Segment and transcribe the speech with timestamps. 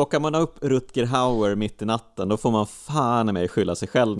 [0.00, 3.74] plockar man upp Rutger Hauer mitt i natten, då får man fan i mig skylla
[3.74, 4.16] sig själv.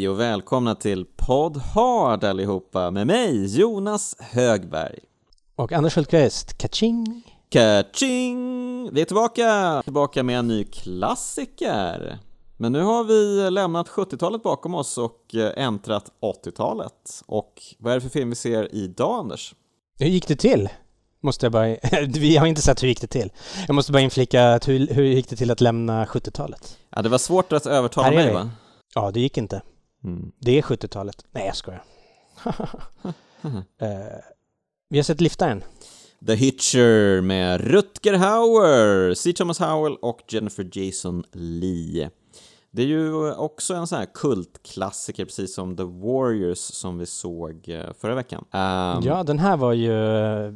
[0.00, 4.98] Hej och välkomna till Podd Hard allihopa med mig Jonas Högberg.
[5.56, 7.22] Och Anders Hultqvist, kaching!
[7.48, 8.90] Kaching!
[8.92, 9.80] Vi är tillbaka!
[9.84, 12.18] Tillbaka med en ny klassiker.
[12.56, 16.10] Men nu har vi lämnat 70-talet bakom oss och äntrat
[16.44, 17.22] 80-talet.
[17.26, 19.54] Och vad är det för film vi ser idag, Anders?
[19.98, 20.68] Hur gick det till?
[21.22, 21.66] Måste jag bara...
[22.08, 23.32] Vi har inte sett hur gick det till.
[23.66, 26.78] Jag måste bara inflika, att hur, hur gick det till att lämna 70-talet?
[26.90, 28.34] Ja, det var svårt att övertala mig, vi.
[28.34, 28.50] va?
[28.94, 29.62] Ja, det gick inte.
[30.04, 30.32] Mm.
[30.38, 31.24] Det är 70-talet.
[31.32, 31.82] Nej, jag skojar.
[33.78, 34.18] Eh,
[34.88, 35.64] vi har sett Liftaren.
[36.26, 39.32] The Hitcher med Rutger Hauer, C.
[39.32, 42.10] Thomas Howell och Jennifer Jason Lee.
[42.70, 47.68] Det är ju också en sån här kultklassiker, precis som The Warriors som vi såg
[47.68, 48.44] eh, förra veckan.
[48.50, 50.16] Ehm, Ja, den här var ju
[50.46, 50.52] eh,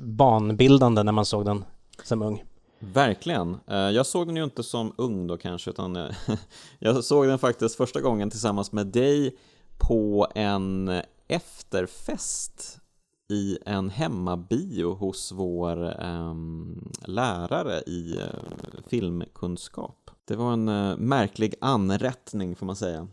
[0.00, 1.64] banbildande när man såg den
[2.04, 2.44] som ung.
[2.82, 3.56] Verkligen.
[3.66, 6.10] Eh, Jag såg den ju inte som ung då kanske, utan eh,
[6.78, 9.36] jag såg den faktiskt första gången tillsammans med dig
[9.78, 12.78] på en efterfest
[13.30, 20.10] i en hemmabio hos vår ehm, lärare i eh, filmkunskap.
[20.24, 20.64] Det var en
[20.98, 23.06] märklig anrättning får man säga.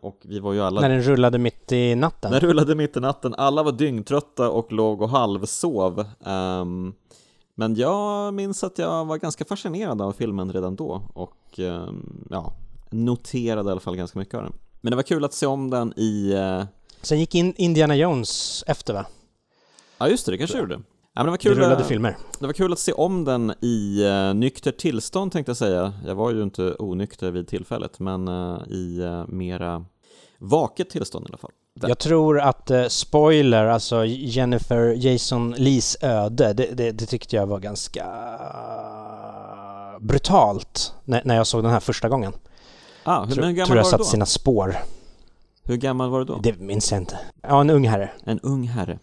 [0.00, 0.80] Och vi var ju alla...
[0.80, 2.30] När den rullade mitt i natten.
[2.30, 6.04] Den rullade mitt i natten, alla var dyngtrötta och låg och halvsov.
[6.24, 6.94] Ehm,
[7.54, 12.52] men jag minns att jag var ganska fascinerad av filmen redan då och ehm, ja,
[12.90, 14.52] noterade i alla fall ganska mycket av den.
[14.80, 16.64] Men det var kul att se om den i, eh,
[17.02, 19.06] Sen gick in Indiana Jones efter va?
[19.98, 20.74] ja just det, det kanske gjorde.
[20.74, 20.80] Ja,
[21.14, 22.16] men det, var Det kul, rullade eh, filmer.
[22.38, 25.92] det var kul att se om den i uh, nykter tillstånd tänkte jag säga.
[26.06, 28.28] Jag var ju inte onykter vid tillfället, men
[28.70, 29.84] i uh, mera
[30.38, 31.50] vaket tillstånd i alla fall.
[31.80, 37.46] Jag tror att eh, spoiler, alltså Jennifer Jason Lees öde, det, det, det tyckte jag
[37.46, 38.04] var ganska
[40.00, 42.32] brutalt när, när jag såg den här första gången.
[43.04, 44.04] Ah, hur, Tror, men gammal tror jag var satt då?
[44.04, 44.76] sina spår.
[45.64, 46.38] Hur gammal var du då?
[46.42, 47.18] Det minns jag inte.
[47.42, 48.10] Ja, en ung herre.
[48.24, 48.98] En ung herre.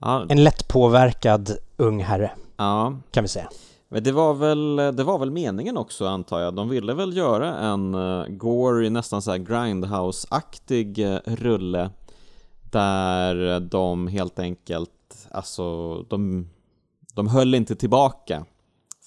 [0.00, 3.48] Ja, En lätt påverkad ung herre, ja, kan vi säga.
[3.96, 6.54] Men det var, väl, det var väl meningen också antar jag.
[6.54, 11.90] De ville väl göra en uh, gory, nästan så här grindhouse-aktig uh, rulle
[12.70, 16.48] där de helt enkelt, alltså de,
[17.14, 18.44] de höll inte tillbaka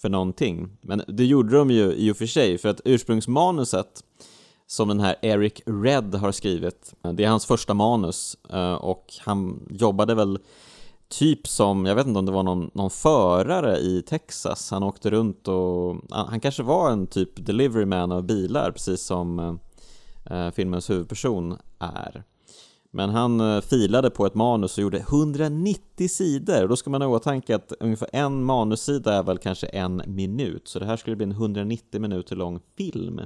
[0.01, 0.77] för någonting.
[0.81, 4.03] Men det gjorde de ju i och för sig, för att ursprungsmanuset
[4.67, 8.37] som den här Eric Red har skrivit, eh, det är hans första manus
[8.79, 10.39] och han jobbade väl
[11.09, 15.09] typ som, jag vet inte om det var någon, någon förare i Texas, han åkte
[15.09, 19.55] runt och han, han kanske var en typ deliveryman av bilar, precis som eh,
[20.37, 22.23] eh, filmens huvudperson är.
[22.91, 27.01] Men han eh, filade på ett manus och gjorde 190 sidor, och då ska man
[27.01, 30.97] ha i åtanke att ungefär en manussida är väl kanske en minut, så det här
[30.97, 33.21] skulle bli en 190 minuter lång film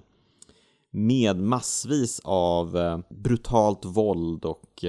[0.91, 4.85] med massvis av eh, brutalt våld och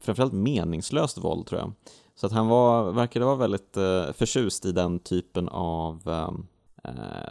[0.00, 1.72] framförallt meningslöst våld tror jag.
[2.16, 6.30] Så att han var, verkade vara väldigt eh, förtjust i den typen av eh,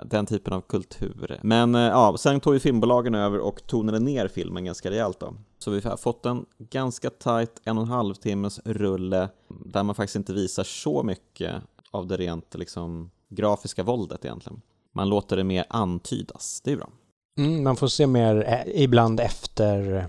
[0.05, 1.39] den typen av kultur.
[1.43, 5.33] Men eh, ja, sen tog ju filmbolagen över och tonade ner filmen ganska rejält då.
[5.59, 9.29] Så vi har fått en ganska tight en och en halv timmes rulle
[9.65, 11.53] där man faktiskt inte visar så mycket
[11.91, 14.61] av det rent liksom grafiska våldet egentligen.
[14.91, 16.89] Man låter det mer antydas, det är bra.
[17.37, 20.05] Mm, man får se mer eh, ibland efter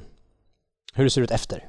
[0.95, 1.69] hur det ser ut efter.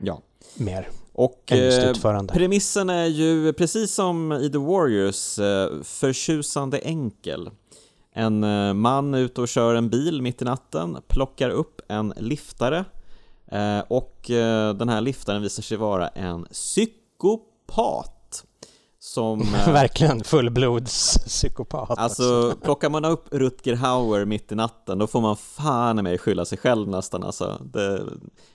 [0.00, 0.20] Ja.
[0.56, 7.50] Mer Och eh, premissen är ju precis som i The Warriors eh, förtjusande enkel.
[8.12, 12.84] En eh, man ute och kör en bil mitt i natten, plockar upp en liftare
[13.46, 18.13] eh, och eh, den här liftaren visar sig vara en psykopat
[19.04, 19.40] som...
[19.54, 21.98] eh, Verkligen fullblodspsykopat.
[21.98, 26.18] Alltså, plockar man upp Rutger Hauer mitt i natten, då får man fan i mig
[26.18, 27.60] skylla sig själv nästan alltså.
[27.72, 28.02] Det,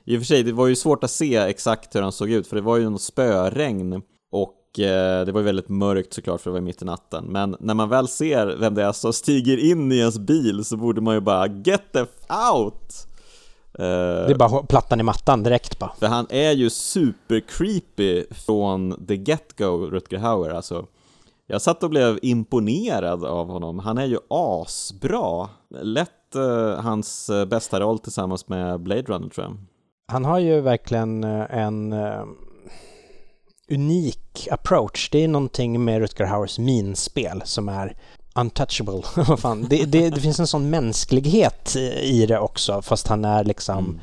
[0.06, 2.48] I och för sig, det var ju svårt att se exakt hur han såg ut,
[2.48, 4.01] för det var ju något spöregn
[4.31, 7.25] och eh, det var ju väldigt mörkt såklart för det var mitt i natten.
[7.25, 10.78] Men när man väl ser vem det är som stiger in i ens bil så
[10.78, 12.06] borde man ju bara get the
[12.54, 13.09] out!
[13.80, 13.86] Eh,
[14.28, 15.92] Det är bara plattan i mattan direkt bara.
[16.00, 20.50] för han är ju super creepy från the get-go, Rutger Hauer.
[20.50, 20.86] Alltså,
[21.48, 23.80] jag satt och blev imponerad av honom.
[23.80, 25.50] Han är ju asbra.
[25.81, 29.58] Lätt uh, hans uh, bästa roll tillsammans med Blade Runner tror jag.
[30.08, 31.94] Han har ju verkligen en
[33.72, 35.10] unik approach.
[35.12, 37.98] Det är någonting med Rutger Hauers minspel som är
[38.39, 39.01] untouchable.
[39.38, 39.68] Fan.
[39.69, 44.01] Det, det, det, finns en sån mänsklighet i det också fast han är liksom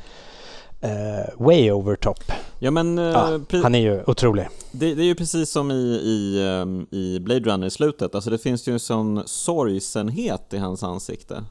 [0.81, 1.17] mm.
[1.17, 2.31] uh, way over top.
[2.59, 4.49] Ja, men, uh, ja, han är ju otrolig.
[4.71, 8.15] Det, det, är ju precis som i, i, um, i Blade Runner i slutet.
[8.15, 11.43] Alltså det finns ju en sån sorgsenhet i hans ansikte.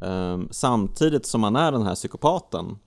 [0.00, 2.78] Um, samtidigt som han är den här psykopaten.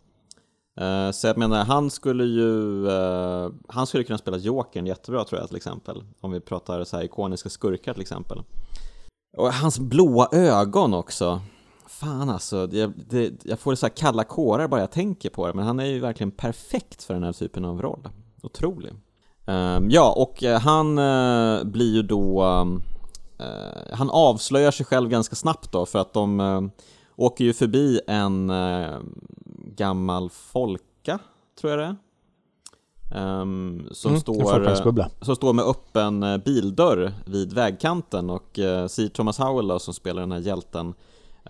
[0.82, 5.40] Uh, så jag menar, han skulle ju uh, Han skulle kunna spela Jokern jättebra tror
[5.42, 8.44] jag till exempel Om vi pratar så här ikoniska skurkar till exempel
[9.38, 11.42] och hans blåa ögon också.
[11.88, 15.54] Fan alltså, jag, det, jag får så här kalla kårar bara jag tänker på det
[15.54, 18.10] Men han är ju verkligen perfekt för den här typen av roll.
[18.42, 18.92] Otrolig.
[19.46, 22.44] Um, Ja, och uh, han eh, blir ju då
[23.40, 26.72] eh, Han avslöjar sig själv ganska snabbt då för att de
[27.16, 28.52] åker ju förbi en
[29.76, 31.20] gammal folka,
[31.60, 31.96] tror jag det är.
[33.16, 34.76] Um, som, mm, står,
[35.22, 39.10] som står med öppen eh, bildörr vid vägkanten och uh, C.
[39.10, 40.94] Thomas Howell då, som spelar den här hjälten,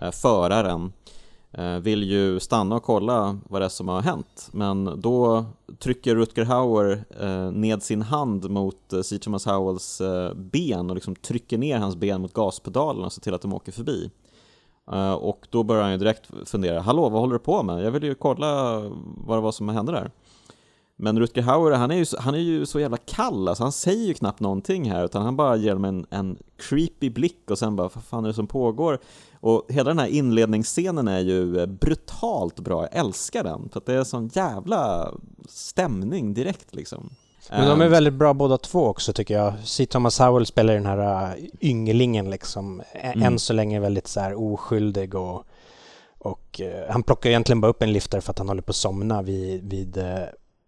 [0.02, 0.92] uh, föraren,
[1.58, 4.48] uh, vill ju stanna och kolla vad det är som har hänt.
[4.52, 5.44] Men då
[5.78, 9.18] trycker Rutger Hauer uh, ned sin hand mot C.
[9.18, 10.02] Thomas Howells
[10.34, 13.72] ben och liksom trycker ner hans ben mot gaspedalen och ser till att de åker
[13.72, 14.10] förbi.
[14.92, 17.84] Uh, och då börjar han ju direkt fundera, hallå vad håller du på med?
[17.84, 18.80] Jag vill ju kolla
[19.16, 20.10] vad det var som hände där.
[21.04, 24.06] Men Rutger Hauer, han är, ju, han är ju så jävla kall, alltså han säger
[24.06, 27.76] ju knappt någonting här utan han bara ger dem en, en creepy blick och sen
[27.76, 28.98] bara, vad fan är det som pågår?
[29.40, 33.94] Och hela den här inledningsscenen är ju brutalt bra, jag älskar den, för att det
[33.94, 35.10] är sån jävla
[35.48, 37.10] stämning direkt liksom.
[37.50, 37.92] Men de är ehm.
[37.92, 39.54] väldigt bra båda två också tycker jag.
[39.64, 39.86] C.
[39.86, 42.82] Thomas Howell spelar den här uh, ynglingen liksom.
[42.92, 43.22] Mm.
[43.22, 45.44] Än så länge väldigt så här oskyldig och,
[46.18, 48.76] och uh, han plockar egentligen bara upp en liftare för att han håller på att
[48.76, 50.24] somna vid, vid, uh,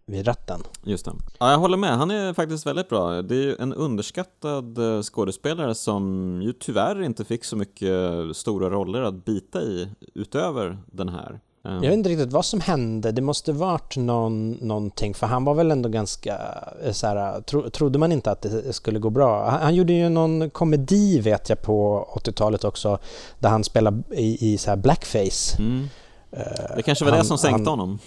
[0.07, 0.63] vid ratten.
[0.83, 1.11] Just det.
[1.37, 1.97] Ja, jag håller med.
[1.97, 3.21] Han är faktiskt väldigt bra.
[3.21, 7.91] Det är en underskattad skådespelare som ju tyvärr inte fick så mycket
[8.33, 11.39] stora roller att bita i utöver den här.
[11.61, 13.11] Jag vet inte riktigt vad som hände.
[13.11, 16.37] Det måste varit någon, någonting, för han var väl ändå ganska
[16.83, 19.49] eh, så här, tro, trodde man inte att det skulle gå bra.
[19.49, 22.99] Han, han, gjorde ju någon komedi vet jag på 80-talet också,
[23.39, 25.57] där han spelade i, i så här blackface.
[25.59, 25.87] Mm.
[26.31, 27.99] Eh, det kanske var han, det som sänkte han, honom?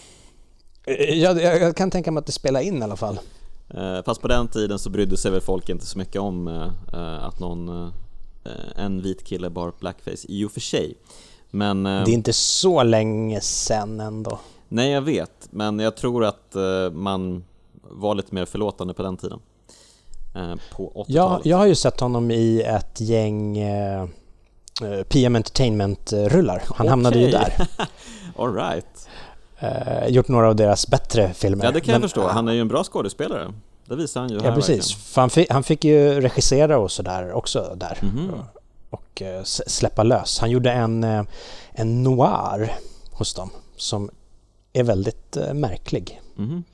[0.86, 3.18] Eh, ja, jag kan tänka mig att det spelade in i alla fall.
[4.04, 6.48] Fast på den tiden så brydde sig väl folk inte så mycket om
[7.22, 7.92] att någon,
[8.76, 10.96] en vit kille bar blackface, i och för sig.
[11.50, 14.38] Men, eh, det är inte så länge sen ändå.
[14.68, 17.44] Nej, jag vet, men jag tror att eh, man
[17.82, 19.40] var lite mer förlåtande på den tiden.
[20.34, 21.06] Eh, på 80-talet.
[21.08, 23.58] Ja, jag har ju sett honom i ett gäng
[25.08, 26.62] PM Entertainment-rullar.
[26.66, 26.88] Han okay.
[26.88, 27.68] hamnade ju där.
[28.36, 29.08] All right.
[30.08, 31.64] Gjort några av deras bättre filmer.
[31.64, 32.28] Ja, det kan men, jag förstå.
[32.28, 33.52] Han är ju en bra skådespelare.
[33.84, 35.16] Det visar han ju ja, här precis.
[35.16, 37.98] Han fick, han fick ju regissera och sådär också där.
[38.02, 38.42] Mm -hmm
[38.90, 40.38] och eh, släppa lös.
[40.38, 41.24] Han gjorde en, eh,
[41.72, 42.76] en noir
[43.10, 44.10] hos dem som
[44.72, 46.20] är väldigt eh, märklig.
[46.38, 46.64] Mm.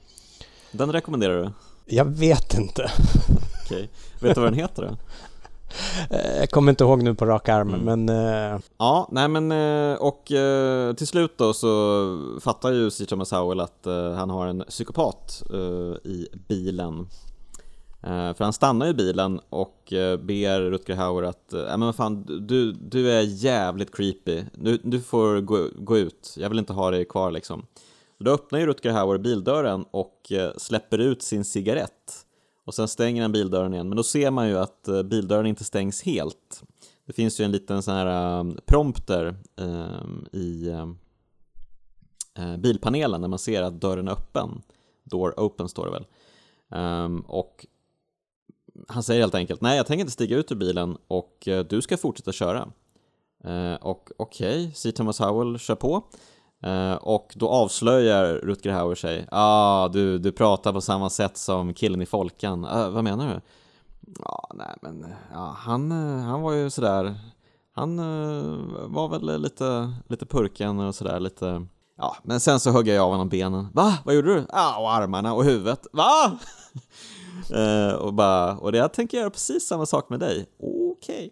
[0.72, 1.50] Den rekommenderar du?
[1.84, 2.90] Jag vet inte.
[3.64, 3.90] Okej.
[4.20, 4.96] Vet du vad den heter då?
[6.10, 8.04] Jag kommer inte ihåg nu på rak arm, mm.
[8.04, 8.16] men...
[8.78, 9.52] Ja, nej men
[9.98, 10.24] och
[10.96, 13.04] till slut då så fattar ju C.
[13.06, 13.86] Thomas Howell att
[14.16, 15.42] han har en psykopat
[16.04, 17.06] i bilen
[18.06, 22.24] Eh, för han stannar i bilen och eh, ber Rutger Hauer att äh, men fan,
[22.40, 26.90] du, du är jävligt creepy, du, du får gå, gå ut, jag vill inte ha
[26.90, 27.66] dig kvar liksom.
[28.18, 32.25] Då öppnar ju Rutger Hauer bildörren och släpper ut sin cigarett
[32.66, 35.64] och sen stänger han bildörren igen, men då ser man ju att eh, bildörren inte
[35.64, 36.62] stängs helt.
[37.06, 40.68] Det finns ju en liten sån här eh, prompter ehm, i
[42.34, 44.62] eh, bilpanelen när man ser att dörren är öppen.
[45.04, 46.06] Door open står det väl.
[47.04, 47.66] Um, och
[48.88, 51.82] han säger helt enkelt, nej jag tänker inte stiga ut ur bilen och eh, du
[51.82, 52.68] ska fortsätta köra.
[53.80, 54.92] Och okej, okay, C.
[54.92, 56.02] Thomas Howell kör på.
[56.62, 61.74] Eh, och då avslöjar Rutger Hauer sig, ah, du, du pratar på samma sätt som
[61.74, 62.64] killen i Folkan.
[62.64, 63.40] Uh, vad menar du?
[64.18, 67.14] Ja, nej men, ja, han, eh, han var ju sådär,
[67.72, 67.96] han
[68.94, 71.66] var väl lite, lite purken och sådär, lite
[71.98, 73.68] Ja, men sen så högg jag av honom benen.
[73.72, 73.98] Va?
[74.04, 74.40] Vad gjorde du?
[74.40, 75.86] Ja, ah, och armarna och huvudet.
[75.92, 76.38] Va?
[77.54, 80.46] Uh, och, bara, och det, jag tänker göra precis samma sak med dig.
[80.58, 80.92] Okej.
[80.96, 81.30] Okay.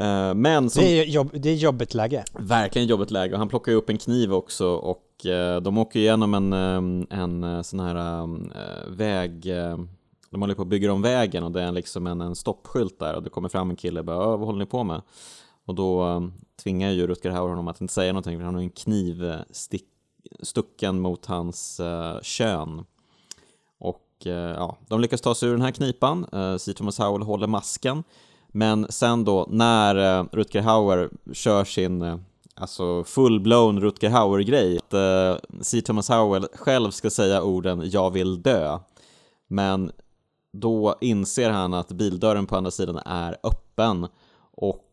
[0.00, 2.24] Eh, men som, det, är jobb, det är jobbigt läge.
[2.32, 3.32] Verkligen jobbigt läge.
[3.32, 6.52] Och han plockar ju upp en kniv också och uh, de åker igenom en,
[7.10, 8.28] en sån här
[8.96, 9.52] väg
[10.30, 13.16] de håller på att bygga om vägen och det är liksom en, en stoppskylt där
[13.16, 15.02] och det kommer fram en kille och bara vad håller ni på med?
[15.64, 16.22] Och då
[16.62, 19.84] tvingar ju Rutger Hauer honom att inte säga någonting för han har en kniv stick,
[20.42, 22.84] stucken mot hans uh, kön.
[23.78, 26.26] Och uh, ja, de lyckas ta sig ur den här knipan.
[26.34, 26.72] Uh, C.
[26.72, 28.04] Thomas Howell håller masken.
[28.52, 32.18] Men sen då när eh, Rutger Hauer kör sin eh,
[32.54, 35.80] alltså full-blown Rutger Hauer-grej, att eh, C.
[35.80, 38.78] Thomas Howell själv ska säga orden “jag vill dö”
[39.48, 39.90] men
[40.52, 44.08] då inser han att bildörren på andra sidan är öppen
[44.52, 44.84] och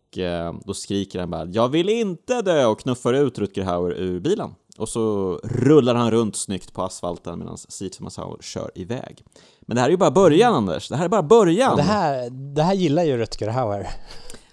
[0.66, 4.56] då skriker han bara “Jag vill inte dö” och knuffar ut Rutger Hauer ur bilen.
[4.78, 7.58] Och så rullar han runt snyggt på asfalten medan.
[7.98, 9.24] Thomas Hauer kör iväg.
[9.62, 11.78] Men det här är ju bara början Anders, det här är bara början!
[11.78, 13.90] Det här, det här gillar ju Rutger Hauer.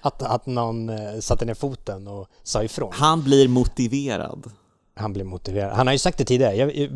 [0.00, 2.92] Att, att någon eh, satte ner foten och sa ifrån.
[2.92, 4.50] Han blir motiverad.
[4.94, 5.76] Han blir motiverad.
[5.76, 6.92] Han har ju sagt det tidigare, jag,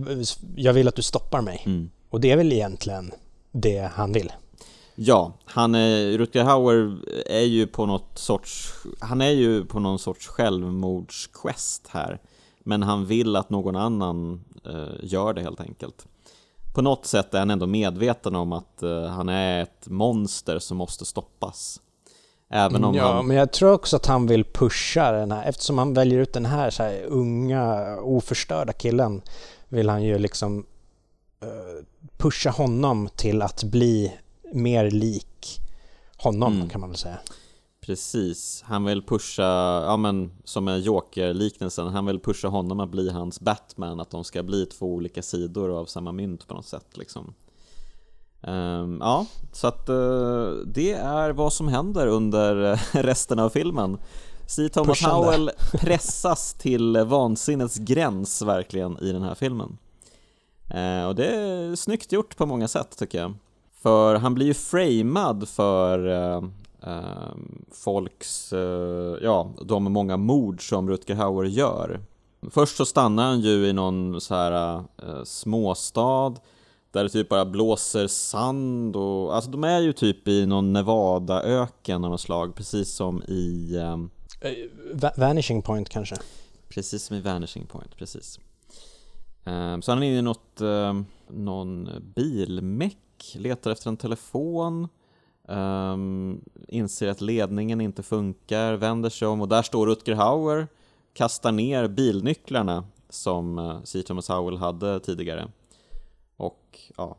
[0.56, 1.62] jag vill att du stoppar mig.
[1.66, 1.90] Mm.
[2.10, 3.12] Och det är väl egentligen
[3.52, 4.32] det han vill.
[4.94, 9.98] Ja, han är, Rutger Hauer är ju på något sorts, han är ju på någon
[9.98, 12.20] sorts självmordsquest här.
[12.66, 16.06] Men han vill att någon annan eh, gör det helt enkelt.
[16.74, 20.76] På något sätt är han ändå medveten om att eh, han är ett monster som
[20.76, 21.80] måste stoppas.
[22.48, 23.26] Även om ja, han...
[23.26, 26.46] men jag tror också att han vill pusha den här, eftersom han väljer ut den
[26.46, 29.22] här, så här unga, oförstörda killen,
[29.68, 30.66] vill han ju liksom
[31.42, 31.84] uh,
[32.16, 34.12] pusha honom till att bli
[34.52, 35.60] mer lik
[36.16, 36.68] honom, mm.
[36.68, 37.18] kan man väl säga.
[37.86, 43.10] Precis, han vill pusha, ja men som en Joker-liknelsen, han vill pusha honom att bli
[43.10, 46.96] hans Batman, att de ska bli två olika sidor av samma mynt på något sätt
[46.96, 47.34] liksom.
[48.40, 53.98] Um, ja, så att uh, det är vad som händer under resten av filmen.
[54.46, 54.68] C.
[54.68, 55.16] Thomas Pushande.
[55.16, 59.78] Howell pressas till vansinnets gräns verkligen i den här filmen.
[60.74, 63.34] Uh, och det är snyggt gjort på många sätt tycker jag.
[63.82, 66.48] För han blir ju framad för uh,
[67.70, 68.52] folks,
[69.22, 72.00] ja, de många mord som Rutger Hauer gör.
[72.50, 74.84] Först så stannar han ju i någon så här
[75.24, 76.34] småstad
[76.90, 82.04] där det typ bara blåser sand och, alltså de är ju typ i någon Nevada-öken
[82.04, 83.76] av något slag, precis som i...
[83.76, 84.10] Um...
[85.16, 86.16] Vanishing Point kanske?
[86.68, 88.40] Precis som i Vanishing Point, precis.
[89.44, 90.60] Um, så han är i något,
[91.28, 94.88] någon bilmeck, letar efter en telefon,
[95.48, 100.66] um, inser att ledningen inte funkar, vänder sig om och där står Rutger Hauer,
[101.12, 104.02] kastar ner bilnycklarna som uh, C.
[104.02, 105.48] Thomas Howell hade tidigare.
[106.36, 107.16] Och ja.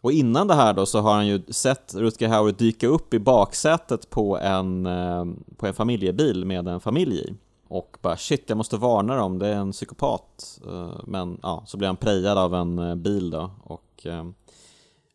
[0.00, 3.18] Och innan det här då så har han ju sett Rutger Hauer dyka upp i
[3.18, 5.24] baksätet på en, eh,
[5.56, 7.34] på en familjebil med en familj i.
[7.68, 10.60] Och bara shit, jag måste varna dem, det är en psykopat.
[10.66, 14.34] Eh, men ja, så blir han prejad av en bil då och ehm,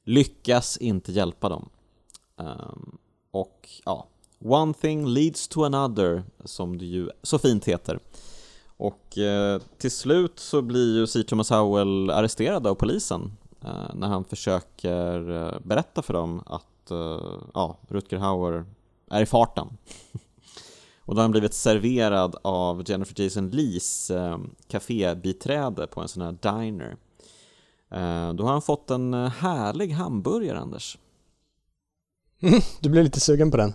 [0.03, 1.69] lyckas inte hjälpa dem.
[2.37, 2.97] Ehm,
[3.31, 4.07] och ja,
[4.43, 7.99] One thing leads to another, som det ju så fint heter.
[8.77, 11.23] Och eh, till slut så blir ju C.
[11.23, 17.39] Thomas Howell arresterad av polisen eh, när han försöker eh, berätta för dem att eh,
[17.53, 18.65] ja, Rutger Hauer
[19.11, 19.67] är i farten.
[21.05, 26.23] och då har han blivit serverad av Jennifer Jason Lees eh, kafébiträde på en sån
[26.23, 26.95] här diner.
[27.89, 30.97] Eh, då har han fått en eh, härlig hamburgare, Anders.
[32.79, 33.73] du blev lite sugen på den?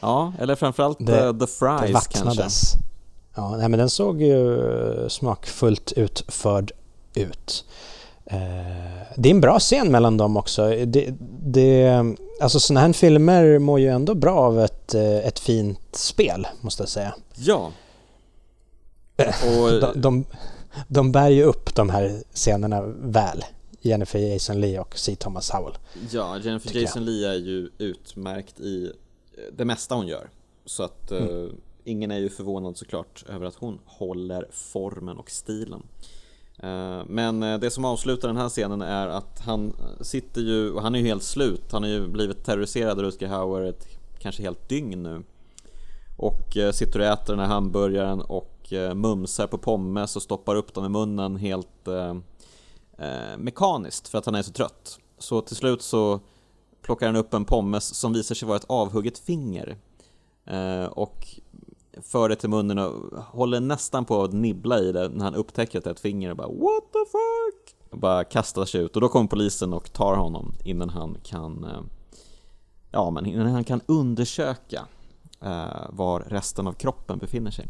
[0.00, 2.78] Ja, eller framförallt det, the fries det kanske.
[3.34, 6.72] Ja, nej, men den såg ju smakfullt utförd
[7.14, 7.64] ut.
[8.24, 8.38] Eh,
[9.16, 10.68] det är en bra scen mellan dem också.
[10.86, 12.04] Det, det,
[12.40, 16.82] alltså sådana här filmer mår ju ändå bra av ett, eh, ett fint spel, måste
[16.82, 17.14] jag säga.
[17.34, 17.70] Ja.
[19.16, 19.70] Och...
[19.80, 20.24] De, de,
[20.88, 23.44] de bär ju upp de här scenerna väl.
[23.82, 25.16] Jennifer Jason Leigh och C.
[25.16, 25.74] Thomas Howell.
[26.10, 28.92] Ja, Jennifer Jason Leigh är ju utmärkt i
[29.52, 30.30] det mesta hon gör.
[30.64, 35.82] Så att mm ingen är ju förvånad såklart över att hon håller formen och stilen.
[36.58, 40.82] Eh, men eh, det som avslutar den här scenen är att han sitter ju, och
[40.82, 43.86] han är ju helt slut, han har ju blivit terroriserad av Rutger Hauer ett
[44.18, 45.22] kanske helt dygn nu.
[46.16, 48.48] Och eh, sitter och äter den här hamburgaren och
[48.94, 51.88] mumsar på pommes och stoppar upp dem i munnen helt
[52.98, 54.98] eh, mekaniskt för att han är så trött.
[55.18, 56.20] Så till slut så
[56.82, 59.76] plockar han upp en pommes som visar sig vara ett avhugget finger.
[60.44, 61.26] Eh, och
[62.02, 65.78] för det till munnen och håller nästan på att nibbla i det när han upptäcker
[65.78, 67.76] att det är ett finger och bara What the fuck?
[67.90, 71.64] Och bara kastar sig ut och då kommer polisen och tar honom innan han kan
[71.64, 71.82] eh,
[72.92, 74.86] Ja, men innan han kan undersöka
[75.42, 77.68] eh, var resten av kroppen befinner sig.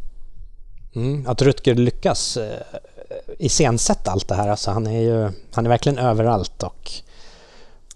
[0.95, 2.63] Mm, att Rutger lyckas eh,
[3.39, 6.91] iscensätta allt det här, alltså han är ju han är verkligen överallt och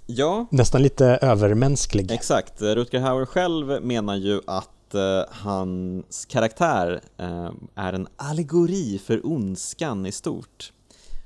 [0.06, 0.46] Ja.
[0.50, 2.10] Nästan lite övermänsklig.
[2.10, 2.62] Exakt.
[2.62, 10.06] Rutger Hauer själv menar ju att eh, hans karaktär eh, är en allegori för ondskan
[10.06, 10.72] i stort.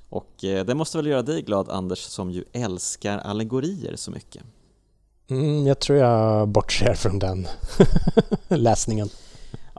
[0.08, 4.42] Och eh, det måste väl göra dig glad Anders som ju älskar allegorier så mycket.
[5.30, 7.46] Mm, jag tror jag bortser från den
[8.48, 9.08] läsningen.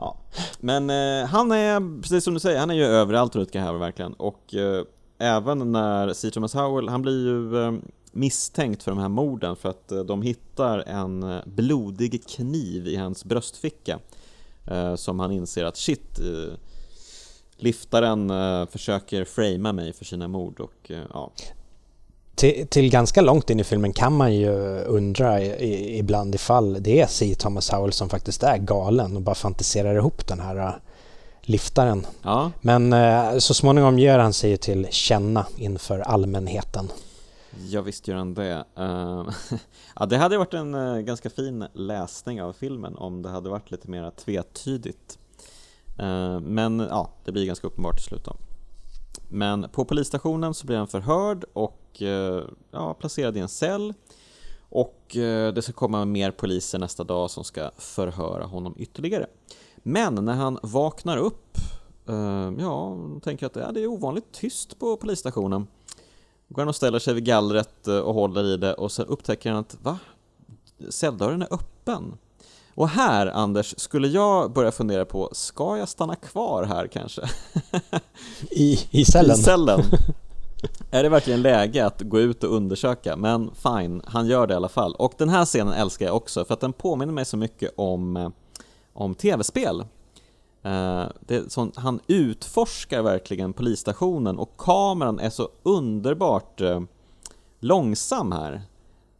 [0.02, 0.16] Ja,
[0.60, 4.12] men eh, han är, precis som du säger, han är ju överallt Rutger Hauer verkligen
[4.12, 4.84] och eh,
[5.18, 6.30] även när C.
[6.30, 7.72] Thomas Howell, han blir ju eh,
[8.12, 12.96] misstänkt för de här morden för att eh, de hittar en eh, blodig kniv i
[12.96, 13.98] hans bröstficka
[14.66, 16.54] eh, som han inser att shit, eh,
[17.56, 21.32] liftaren eh, försöker framea mig för sina mord och ja.
[22.34, 24.50] Till, till, ganska långt in i filmen kan man ju
[24.84, 27.34] undra i, ibland ifall det är C.
[27.38, 30.80] Thomas Howell som faktiskt är galen och bara fantiserar ihop den här
[31.42, 32.06] liftaren.
[32.22, 32.50] Ja.
[32.60, 32.94] Men
[33.40, 36.88] så småningom ger han sig till känna inför allmänheten.
[37.58, 38.64] Ja visst gör han det.
[38.78, 39.30] Uh,
[39.96, 43.70] ja, det hade varit en uh, ganska fin läsning av filmen om det hade varit
[43.70, 45.18] lite mer tvetydigt.
[46.00, 48.36] Uh, men ja, det blir ganska uppenbart till slut då.
[49.28, 53.94] Men på polisstationen så blir han förhörd och eh, ja, placerad i en cell.
[54.68, 59.26] Och eh, det ska komma mer poliser nästa dag som ska förhöra honom ytterligare.
[59.76, 61.56] Men när han vaknar upp,
[62.08, 65.66] eh, ja, tänker att ja, det är ovanligt tyst på polisstationen
[66.52, 69.58] går han och ställer sig vid gallret och håller i det och sen upptäcker han
[69.58, 69.98] att va?
[70.90, 72.18] Celldörren är öppen.
[72.74, 77.22] Och här, Anders, skulle jag börja fundera på, ska jag stanna kvar här kanske?
[78.50, 79.36] I, i cellen?
[79.36, 79.80] I cellen.
[80.90, 83.16] är det verkligen läge att gå ut och undersöka?
[83.16, 84.94] Men fine, han gör det i alla fall.
[84.94, 88.16] Och den här scenen älskar jag också för att den påminner mig så mycket om,
[88.16, 88.28] eh,
[88.92, 89.84] om tv-spel.
[90.66, 96.80] Uh, det sånt, han utforskar verkligen polisstationen och kameran är så underbart uh,
[97.60, 98.62] långsam här.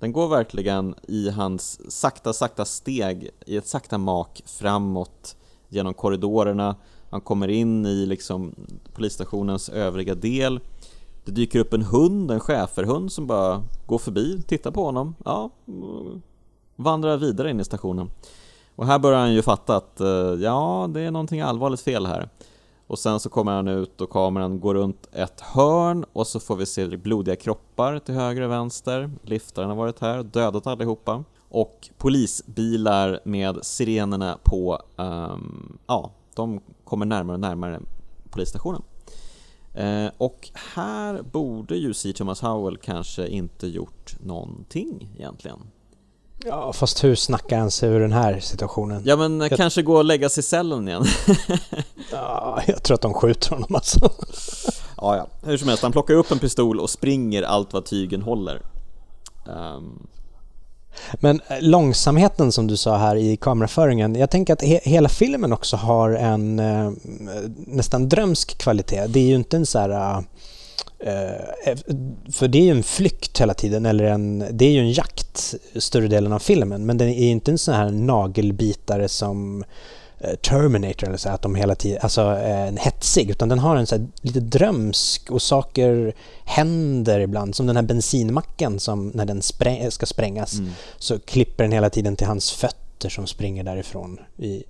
[0.02, 5.37] Den går verkligen i hans sakta, sakta steg, i ett sakta mak framåt
[5.68, 6.76] genom korridorerna.
[7.11, 8.54] Han kommer in i liksom
[8.94, 10.61] polisstationens övriga del.
[11.25, 15.50] Det dyker upp en hund, en schäferhund som bara går förbi, tittar på honom, ja,
[16.76, 18.10] vandrar vidare in i stationen.
[18.76, 22.28] Och här börjar han ju fatta att eh, ja, det är någonting allvarligt fel här.
[22.86, 26.56] Och sen så kommer han ut och kameran går runt ett hörn och så får
[26.56, 29.10] vi se blodiga kroppar till höger och vänster.
[29.23, 31.25] Liftaren har varit här, dödat allihopa.
[31.49, 37.80] Och polisbilar med sirenerna på, um, ja, de kommer närmare och närmare
[38.30, 38.82] polisstationen.
[39.75, 42.12] Eh, och här borde ju C.
[42.12, 45.58] Thomas Howell kanske inte gjort någonting egentligen.
[46.47, 49.02] Ja, fast hur snackar han sig ur den här situationen?
[49.05, 49.50] Ja, men jag...
[49.50, 51.05] kanske gå och lägga sig i cellen igen.
[52.13, 54.11] ja, jag tror att de skjuter honom alltså.
[54.97, 58.23] ja, ja, hur som helst, han plockar upp en pistol och springer allt vad tygen
[58.23, 58.63] håller.
[59.47, 60.07] Um...
[61.15, 65.52] Men eh, långsamheten som du sa här i kameraföringen, jag tänker att he hela filmen
[65.52, 66.93] också har en eh,
[67.67, 69.07] nästan drömsk kvalitet.
[69.07, 70.23] Det är ju inte en så här Eh,
[72.32, 75.54] för det är ju en flykt hela tiden, eller en, det är ju en jakt
[75.76, 79.65] större delen av filmen, men den är inte en sån här nagelbitare som
[80.21, 83.87] eh, Terminator eller så att de hela tiden, alltså en hetsig, utan den har en
[83.87, 89.91] så lite drömsk och saker händer ibland, som den här bensinmacken som när den spräng,
[89.91, 90.71] ska sprängas mm.
[90.99, 94.65] så klipper den hela tiden till hans fötter som springer därifrån i,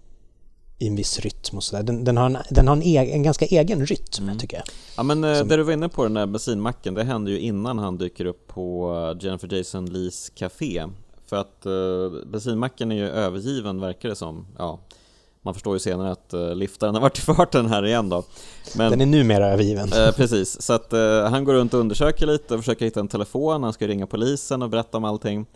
[0.83, 1.83] i en viss rytm och sådär.
[1.83, 4.39] Den, den, har, en, den har en, egen, en ganska egen rytm mm.
[4.39, 4.65] tycker jag.
[4.97, 5.49] Ja men eh, Som...
[5.49, 8.49] det du var inne på den där bensinmacken, det händer ju innan han dyker upp
[8.49, 10.85] på eh, Jennifer Jason Lees Café.
[11.27, 14.47] För att uh, bensinmacken är ju övergiven verkar det som.
[14.59, 14.81] Ja,
[15.43, 18.25] man förstår ju senare att uh, liftaren har varit i farten här igen då.
[18.77, 19.93] Men, den är numera övergiven.
[19.93, 23.09] Uh, precis, så att uh, han går runt och undersöker lite och försöker hitta en
[23.09, 25.47] telefon, han ska ringa polisen och berätta om allting.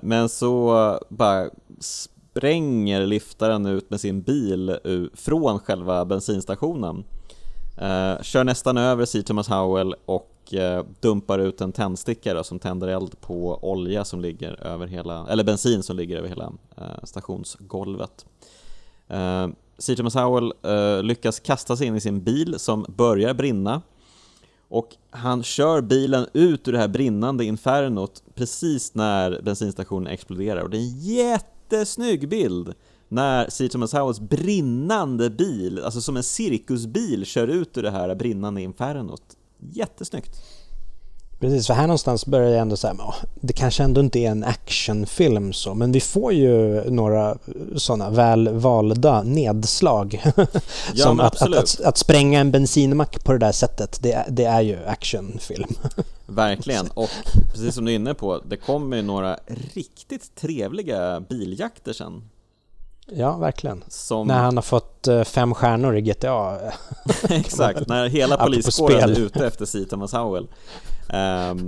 [0.00, 1.50] men så bara
[2.38, 4.76] spränger liftaren ut med sin bil
[5.14, 7.04] från själva bensinstationen.
[7.76, 9.22] Eh, kör nästan över C.
[9.22, 14.62] Thomas Howell och eh, dumpar ut en tändsticka som tänder eld på olja som ligger
[14.62, 18.26] över hela, eller bensin som ligger över hela eh, stationsgolvet.
[19.08, 19.48] Eh,
[19.78, 19.96] C.
[19.96, 23.82] Thomas Howell eh, lyckas kasta sig in i sin bil som börjar brinna
[24.68, 30.70] och han kör bilen ut ur det här brinnande infernot precis när bensinstationen exploderar och
[30.70, 32.74] det är en jätte jättesnygg bild
[33.08, 33.68] när C.
[33.68, 39.22] Thomas Howells brinnande bil, alltså som en cirkusbil, kör ut ur det här brinnande infernot.
[39.58, 40.30] Jättesnyggt!
[41.40, 42.96] Precis, för här någonstans börjar jag ändå säga,
[43.34, 47.38] det kanske ändå inte är en actionfilm så, men vi får ju några
[47.76, 50.22] sådana väl valda nedslag.
[50.94, 54.44] Ja, Som att, att, att, att, spränga en bensinmack på det där sättet, det, det
[54.44, 55.68] är ju actionfilm.
[56.26, 57.10] Verkligen, och
[57.52, 59.38] precis som du är inne på, det kommer ju några
[59.74, 62.22] riktigt trevliga biljakter sen.
[63.06, 63.84] Ja, verkligen.
[63.88, 64.26] Som...
[64.26, 66.58] När han har fått eh, fem stjärnor i GTA.
[67.28, 69.84] Exakt, när hela poliskåren är ute efter C.
[69.84, 70.48] Thomas Howell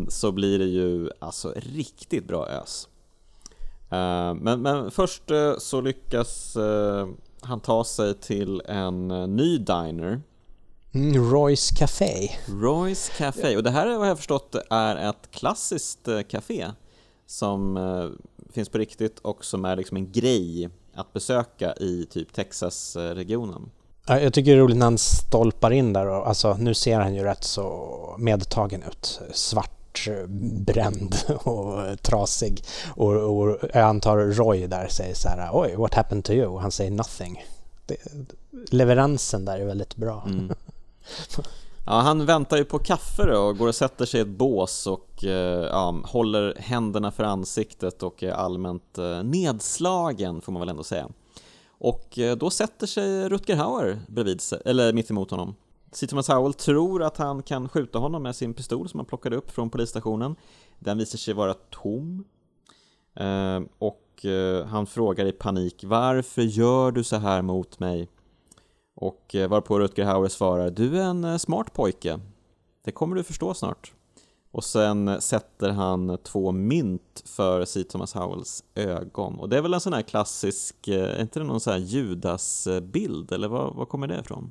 [0.09, 2.89] så blir det ju alltså riktigt bra ös.
[3.93, 7.09] Uh, men, men först uh, så lyckas uh,
[7.41, 10.21] han ta sig till en ny diner
[10.95, 12.31] Mm, Royce Café.
[12.47, 16.67] Royce Café, och det här har jag förstått är ett klassiskt café
[17.27, 17.79] som
[18.53, 23.71] finns på riktigt och som är liksom en grej att besöka i typ Texas-regionen.
[24.19, 27.15] Jag tycker det är roligt när han stolpar in där och alltså nu ser han
[27.15, 29.21] ju rätt så medtagen ut.
[29.33, 30.09] Svart,
[30.67, 32.65] bränd och trasig.
[32.95, 36.47] Och, och jag antar Roy där säger så här Oj, what happened to you?
[36.47, 37.45] Och han säger nothing.
[37.87, 37.97] Det,
[38.71, 40.23] leveransen där är väldigt bra.
[40.27, 40.53] Mm.
[41.87, 44.87] Ja, han väntar ju på kaffe då och går och sätter sig i ett bås
[44.87, 50.69] och eh, ja, håller händerna för ansiktet och är allmänt eh, nedslagen får man väl
[50.69, 51.09] ändå säga.
[51.81, 55.55] Och eh, då sätter sig Rutger Hauer bredvid sig, eller mitt emot honom.
[55.93, 56.07] C.
[56.07, 59.51] Thomas Howell tror att han kan skjuta honom med sin pistol som han plockade upp
[59.51, 60.37] från polisstationen.
[60.79, 62.25] Den visar sig vara tom.
[63.15, 68.09] Eh, och eh, han frågar i panik Varför gör du så här mot mig?
[68.95, 72.21] Och varpå Rutger Hauer svarar Du är en smart pojke.
[72.85, 73.93] Det kommer du förstå snart.
[74.53, 77.85] Och sen sätter han två mynt för C.
[77.85, 79.39] Thomas Howells ögon.
[79.39, 81.81] Och det är väl en sån här klassisk, eh, är inte det någon sån här
[81.81, 83.33] Judas-bild?
[83.33, 84.51] Eller var, var kommer det ifrån?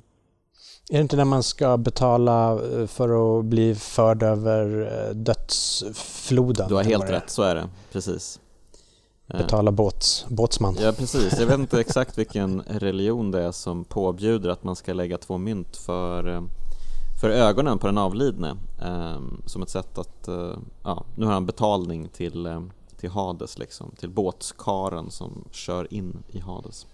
[0.90, 6.68] Är det inte när man ska betala för att bli förd över dödsfloden?
[6.68, 7.68] Du har helt rätt, så är det.
[7.92, 8.40] Precis.
[9.26, 10.76] Betala båts, båtsman.
[10.80, 11.38] Ja, precis.
[11.38, 15.38] Jag vet inte exakt vilken religion det är som påbjuder att man ska lägga två
[15.38, 16.42] mynt för, eh,
[17.20, 18.56] för ögonen på den avlidne.
[18.82, 22.62] Um, som ett sätt att, uh, ja, nu har han betalning till, uh,
[22.96, 26.86] till Hades liksom, till båtskaren som kör in i Hades.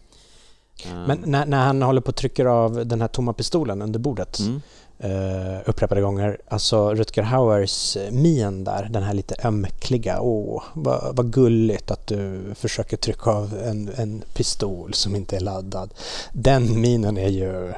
[0.93, 3.99] Um, Men när, när han håller på och trycker av den här tomma pistolen under
[3.99, 4.61] bordet, mm
[5.05, 6.39] uh, upprepade gånger.
[6.49, 10.21] Alltså Rutger Hauers min där, den här lite ömkliga.
[10.21, 15.41] Åh, vad, vad gulligt att du försöker trycka av en, en pistol som inte är
[15.41, 15.95] laddad.
[16.33, 17.73] Den minen är ju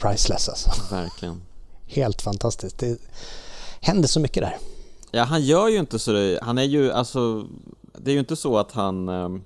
[0.00, 0.94] priceless alltså.
[0.94, 1.42] Verkligen.
[1.86, 2.78] Helt fantastiskt.
[2.78, 2.98] Det
[3.80, 4.56] händer så mycket där.
[5.10, 6.12] Ja, han gör ju inte så.
[6.12, 7.46] Det, han är ju alltså,
[7.98, 9.42] det är ju inte så att han ehm,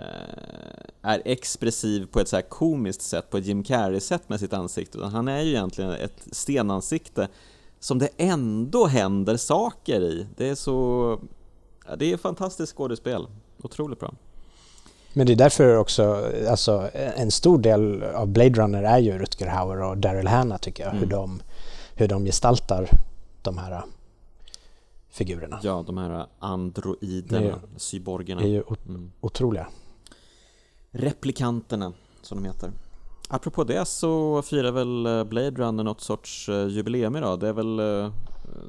[0.00, 4.52] Eh, är expressiv på ett så här komiskt sätt, på ett Jim Carrey-sätt med sitt
[4.52, 7.28] ansikte, utan han är ju egentligen ett stenansikte
[7.80, 10.26] som det ändå händer saker i.
[10.36, 11.18] Det är så...
[11.86, 13.26] Ja, det är fantastiskt skådespel.
[13.62, 14.14] Otroligt bra.
[15.12, 19.46] Men det är därför också, alltså en stor del av Blade Runner är ju Rutger
[19.46, 21.00] Hauer och Daryl Hannah tycker jag, mm.
[21.04, 21.42] hur, de,
[21.94, 22.90] hur de gestaltar
[23.42, 23.82] de här
[25.10, 25.60] figurerna.
[25.62, 28.42] Ja, de här androiderna, cyborgerna.
[28.42, 29.12] är ju mm.
[29.20, 29.66] otroliga.
[30.90, 31.92] Replikanterna,
[32.22, 32.72] som de heter.
[33.28, 37.40] Apropå det så firar väl eh, Blade Runner något sorts eh, jubileum idag.
[37.40, 37.80] Det är väl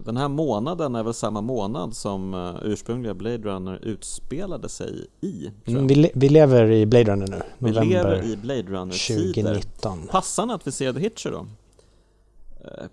[0.06, 5.52] den här månaden är väl samma månad som ursprungliga Blade Runner utspelade sig i.
[5.66, 7.42] Mm, vi, le vi, lever i Blade Runner nu.
[7.58, 9.34] November vi lever i Blade Runner-tider.
[9.34, 10.08] 2019.
[10.12, 11.46] Passande att vi ser The Hitcher då.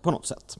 [0.02, 0.58] På något sätt.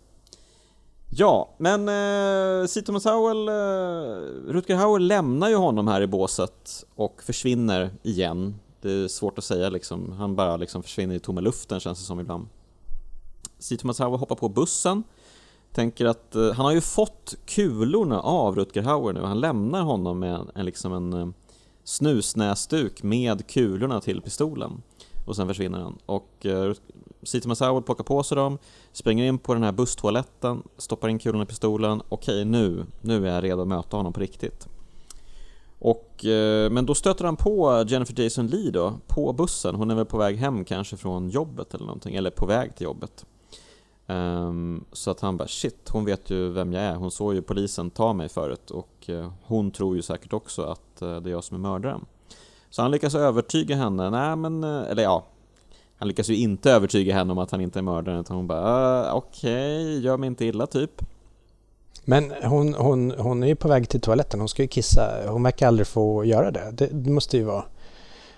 [1.11, 2.67] Ja, men eh.
[2.67, 8.55] Thomas Howell, eh, Rutger Hauer lämnar ju honom här i båset och försvinner igen.
[8.81, 12.05] Det är svårt att säga liksom, han bara liksom försvinner i tomma luften känns det
[12.05, 12.47] som ibland.
[13.59, 13.77] C.
[13.77, 15.03] Thomas Howell hoppar på bussen,
[15.73, 20.19] tänker att eh, han har ju fått kulorna av Rutger Hauer nu, han lämnar honom
[20.19, 21.29] med en, liksom en eh,
[21.85, 24.83] snusnäsduk med kulorna till pistolen
[25.27, 25.99] och sen försvinner han.
[26.07, 26.73] Och eh,
[27.23, 27.49] City
[27.87, 28.59] plockar på sig dem,
[28.93, 32.03] springer in på den här busstoaletten, stoppar in kulorna i pistolen.
[32.09, 34.69] Okej, nu, nu är jag redo att möta honom på riktigt.
[35.79, 39.75] Och, eh, men då stöter han på Jennifer Jason Lee då, på bussen.
[39.75, 42.85] Hon är väl på väg hem kanske från jobbet eller någonting, eller på väg till
[42.85, 43.27] jobbet.
[44.11, 46.95] Um, så att han bara shit, hon vet ju vem jag är.
[46.95, 51.03] Hon såg ju polisen ta mig förut och uh, hon tror ju säkert också att
[51.03, 52.05] uh, det är jag som är mördaren.
[52.71, 55.25] Så han lyckas övertyga henne, nej men, uh, eller ja,
[55.97, 59.03] han lyckas ju inte övertyga henne om att han inte är mördaren utan hon bara
[59.09, 61.03] uh, okej, okay, gör mig inte illa typ.
[62.05, 65.31] Men hon, hon, hon är ju på väg till toaletten, hon ska ju kissa.
[65.31, 66.71] Hon verkar aldrig få göra det.
[66.73, 67.65] Det, det måste ju vara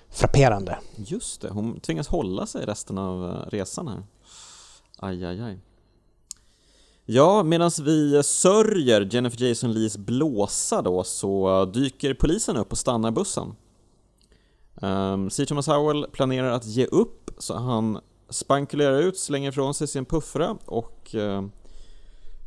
[0.09, 0.79] frapperande.
[0.97, 4.03] Just det, hon tvingas hålla sig resten av resan här.
[5.03, 5.59] Aj, aj, aj.
[7.05, 13.11] Ja, medan vi sörjer Jennifer Jason Lees blåsa då så dyker polisen upp och stannar
[13.11, 13.57] bussen.
[14.83, 15.47] Um, C.
[15.47, 20.57] Thomas Howell planerar att ge upp så han spankulerar ut, slänger ifrån sig sin puffra
[20.65, 21.43] och uh,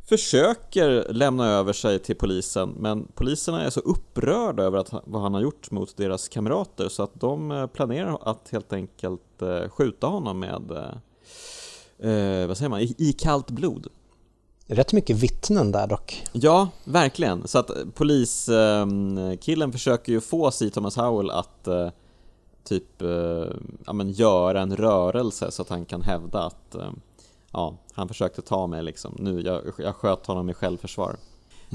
[0.08, 5.34] försöker lämna över sig till polisen men poliserna är så upprörda över att, vad han
[5.34, 10.06] har gjort mot deras kamrater så att de eh, planerar att helt enkelt uh, skjuta
[10.06, 10.96] honom med, eh,
[11.98, 13.86] eh, vad säger man, i, i kallt blod.
[14.66, 16.24] Rätt mycket vittnen där dock.
[16.32, 17.48] Ja, verkligen.
[17.48, 20.70] Så att poliskillen försöker ju få C.
[20.70, 21.68] Thomas Howell att
[22.64, 23.02] typ
[23.86, 26.76] ja, men göra en rörelse så att han kan hävda att
[27.50, 29.14] ja, han försökte ta mig liksom.
[29.18, 31.16] Nu, jag, jag sköt honom i självförsvar.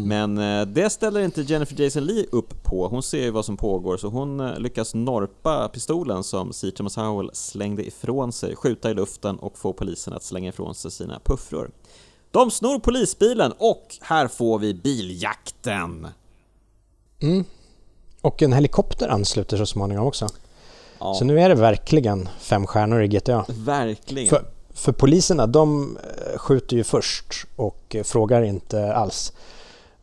[0.04, 0.36] Mm.
[0.36, 2.88] Men eh, det ställer inte Jennifer Jason Lee upp på.
[2.88, 6.72] Hon ser ju vad som pågår så hon eh, lyckas norpa pistolen som C.
[6.72, 10.92] Thomas Howell slängde ifrån sig, skjuta i luften och få polisen att slänga ifrån sig
[10.92, 11.72] sina puffror.
[12.32, 16.08] De snor polisbilen och här får vi biljakten!
[17.22, 17.44] Mm.
[18.22, 20.28] Och en helikopter ansluter så småningom också.
[21.00, 21.14] Ja.
[21.14, 23.46] Så nu är det verkligen fem stjärnor i GTA.
[23.50, 24.30] Verkligen.
[24.30, 24.46] För
[24.80, 29.34] för poliserna, de eh, skjuter ju först och frågar inte alls.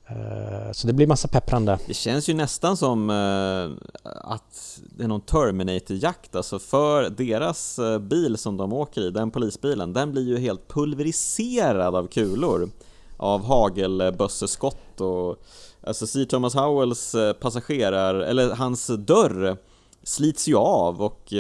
[0.09, 1.79] Eh, så det blir massa pepprande.
[1.87, 7.99] Det känns ju nästan som eh, att det är någon Terminator-jakt, alltså för deras eh,
[7.99, 12.71] bil som de åker i, den polisbilen, den blir ju helt pulveriserad av kulor.
[13.19, 15.43] Av hagelbösseskott och
[15.87, 16.25] alltså C.
[16.25, 19.57] Thomas Howells passagerar, eller hans dörr
[20.03, 21.33] slits ju av och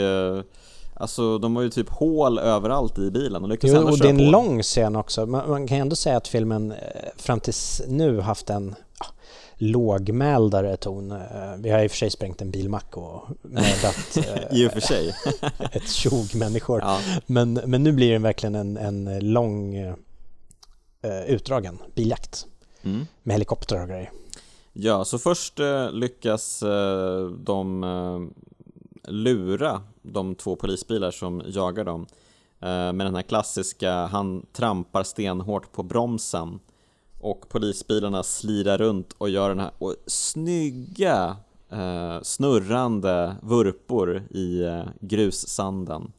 [0.98, 4.11] Alltså de har ju typ hål överallt i bilen och lyckas jo, och det är
[4.11, 4.22] en på.
[4.22, 5.26] lång scen också.
[5.26, 6.78] Man, man, kan ju ändå säga att filmen eh,
[7.16, 9.06] fram tills nu haft en ja,
[9.54, 11.12] lågmäldare ton.
[11.12, 11.18] Eh,
[11.59, 14.80] vi har i och för sig sprängt en bilmack och mördat eh, I och för
[14.80, 15.14] sig.
[15.72, 16.80] ett tjog människor.
[16.80, 17.00] Ja.
[17.26, 19.76] Men, men nu blir det verkligen en, en lång
[21.26, 22.46] utdragen biljakt
[22.82, 23.06] mm.
[23.22, 24.11] med helikoptrar och grejer.
[24.72, 25.61] Ja, så först
[25.92, 26.62] lyckas
[27.38, 27.85] de
[29.09, 29.82] lura
[30.12, 32.07] de två polisbilar som jagar dem
[32.61, 36.61] eh, med den här klassiska, han trampar stenhårt på bromsen
[37.21, 41.37] och polisbilarna slirar runt och gör den här och snygga
[41.71, 46.12] eh, snurrande vurpor i eh, grussanden.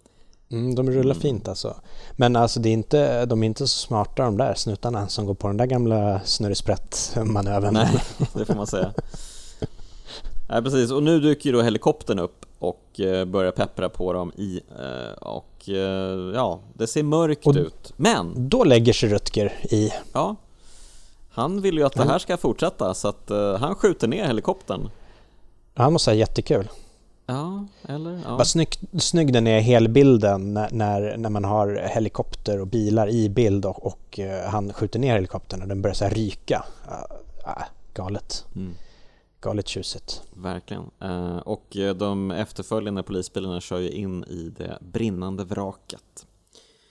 [0.50, 1.21] Mm, de rullar mm.
[1.21, 1.76] fint alltså.
[2.12, 5.34] Men alltså det är inte, de är inte så smarta de där snutarna som går
[5.34, 7.73] på den där gamla snurresprätt-manövern.
[7.73, 8.93] Nej, det får man säga.
[10.50, 14.32] Nej precis, och nu dyker ju då helikoptern upp och eh, börjar peppra på dem
[14.36, 17.93] i eh, och eh, ja, det ser mörkt och ut.
[17.98, 18.50] Men!
[18.50, 19.93] Då lägger sig Rutger i.
[20.13, 20.36] Ja.
[21.30, 24.89] Han vill ju att det här ska fortsätta så att han skjuter ner helikoptern.
[25.74, 26.70] Han måste ha jättekul.
[27.26, 28.22] Ja, eller?
[28.26, 28.38] Ja.
[28.38, 33.65] Vad snygg, snygg den är helbilden när, när, man har helikopter och bilar i bild
[33.65, 36.65] och, och han skjuter ner helikoptern och den börjar så ryka.
[37.48, 38.46] Uh, galet.
[38.56, 38.74] Mm
[39.41, 40.21] galet tjusigt.
[40.34, 40.91] Verkligen.
[41.00, 46.28] Eh, och de efterföljande polisbilarna kör ju in i det brinnande vraket.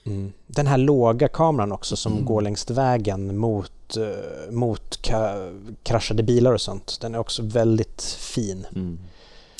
[0.03, 0.33] Mm.
[0.47, 2.25] Den här låga kameran också som mm.
[2.25, 5.01] går längs vägen mot, uh, mot
[5.83, 6.97] kraschade bilar och sånt.
[7.01, 8.65] Den är också väldigt fin.
[8.75, 8.99] Mm.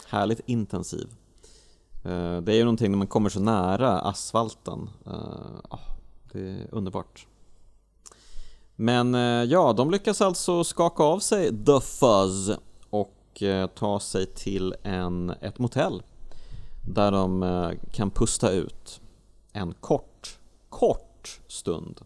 [0.08, 1.08] Härligt intensiv.
[2.44, 4.90] Det är ju någonting när man kommer så nära asfalten.
[5.70, 5.80] Oh,
[6.32, 7.28] det är underbart.
[8.76, 9.14] Men
[9.50, 12.52] ja, de lyckas alltså skaka av sig the fuzz
[13.42, 16.04] och ta sig till en, ett motell
[16.82, 19.02] där de eh, kan pusta ut
[19.54, 22.02] en kort, kort stund.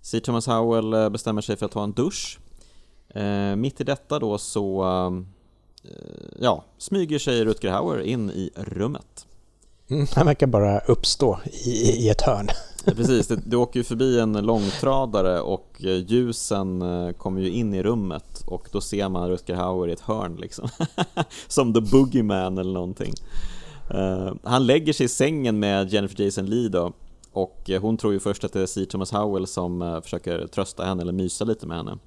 [0.00, 0.20] C.
[0.20, 2.38] Thomas Howell eh, bestämmer sig för att ta en dusch.
[3.56, 4.84] Mitt i detta då så
[6.40, 9.26] ja, smyger sig Rutger Hauer in i rummet.
[9.92, 12.48] Mm, han verkar bara uppstå i, i ett hörn.
[12.84, 17.74] Precis, det, du åker ju förbi en långtradare och eh, ljusen eh, kommer ju in
[17.74, 20.68] i rummet och då ser man Rutger Hauer i ett hörn liksom.
[21.48, 23.12] Som the boogeyman eller någonting.
[23.94, 26.92] Uh, han lägger sig i sängen med Jennifer Jason Lee då
[27.32, 28.84] och hon tror ju först att det är C.
[28.84, 31.98] Thomas Howell som försöker trösta henne eller mysa lite med henne.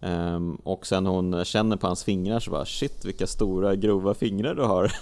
[0.00, 4.54] Um, och sen hon känner på hans fingrar så bara shit vilka stora grova fingrar
[4.54, 4.92] du har.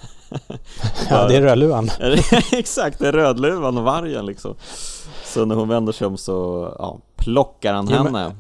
[1.11, 1.91] ja det är Rödluvan.
[2.53, 4.55] Exakt, det är Rödluvan och vargen liksom.
[5.25, 8.11] Så när hon vänder sig om så ja, plockar han ja, henne.
[8.11, 8.33] Men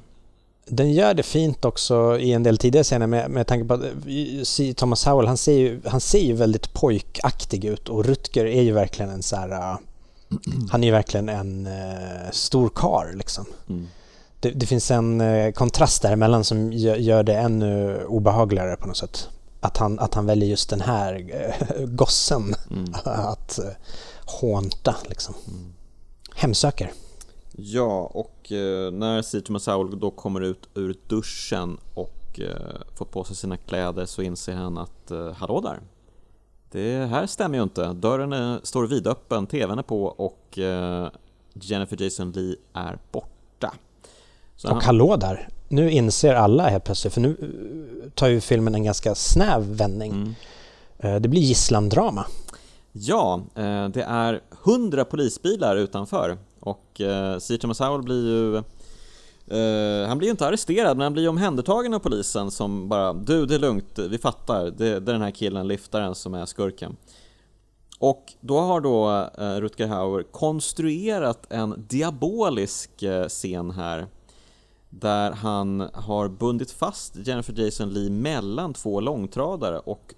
[0.68, 3.82] den gör det fint också i en del tidigare scener med, med tanke på att
[3.82, 8.62] eh, Thomas Howell, han ser, ju, han ser ju väldigt pojkaktig ut och Rutger är
[8.62, 9.78] ju verkligen en så här, uh,
[10.70, 13.44] han är ju verkligen en uh, stor kar liksom.
[13.68, 13.86] Mm.
[14.46, 19.28] Det, det, finns en uh, kontrast däremellan som gör, det ännu obehagligare på något sätt.
[19.60, 22.94] Att han, att han väljer just den här uh, gossen mm.
[23.04, 23.70] att uh,
[24.40, 25.34] hånta liksom.
[25.48, 25.72] Mm.
[26.34, 26.92] Hemsöker.
[27.58, 33.36] Ja, och eh, när Masaul då kommer ut ur duschen och eh, får på sig
[33.36, 35.80] sina kläder så inser han att eh, hallå där,
[36.70, 37.92] det här stämmer ju inte.
[37.92, 41.08] Dörren är, står vidöppen, TVn är på och eh,
[41.52, 43.35] Jennifer Jason Lee är borta.
[44.56, 45.48] Så och hallå där!
[45.68, 50.12] Nu inser alla helt plötsligt, för nu eh, tar ju filmen en ganska snäv vändning.
[50.12, 50.34] Mm.
[50.98, 52.26] Eh, det blir gisslandrama.
[52.92, 57.00] Ja, eh, det är hundra polisbilar utanför och
[57.38, 57.58] C.
[57.58, 58.62] Thomas Howell blir ju
[60.06, 63.54] han blir ju inte arresterad men han blir omhändertagen av polisen som bara Du det
[63.54, 66.96] är lugnt, vi fattar, det, är den här killen, liftaren som är skurken
[67.98, 69.28] Och då har då
[69.60, 72.90] Rutger Hauer konstruerat en diabolisk
[73.28, 74.06] scen här
[75.00, 80.14] där han har bundit fast Jennifer Jason Lee mellan två långtradare och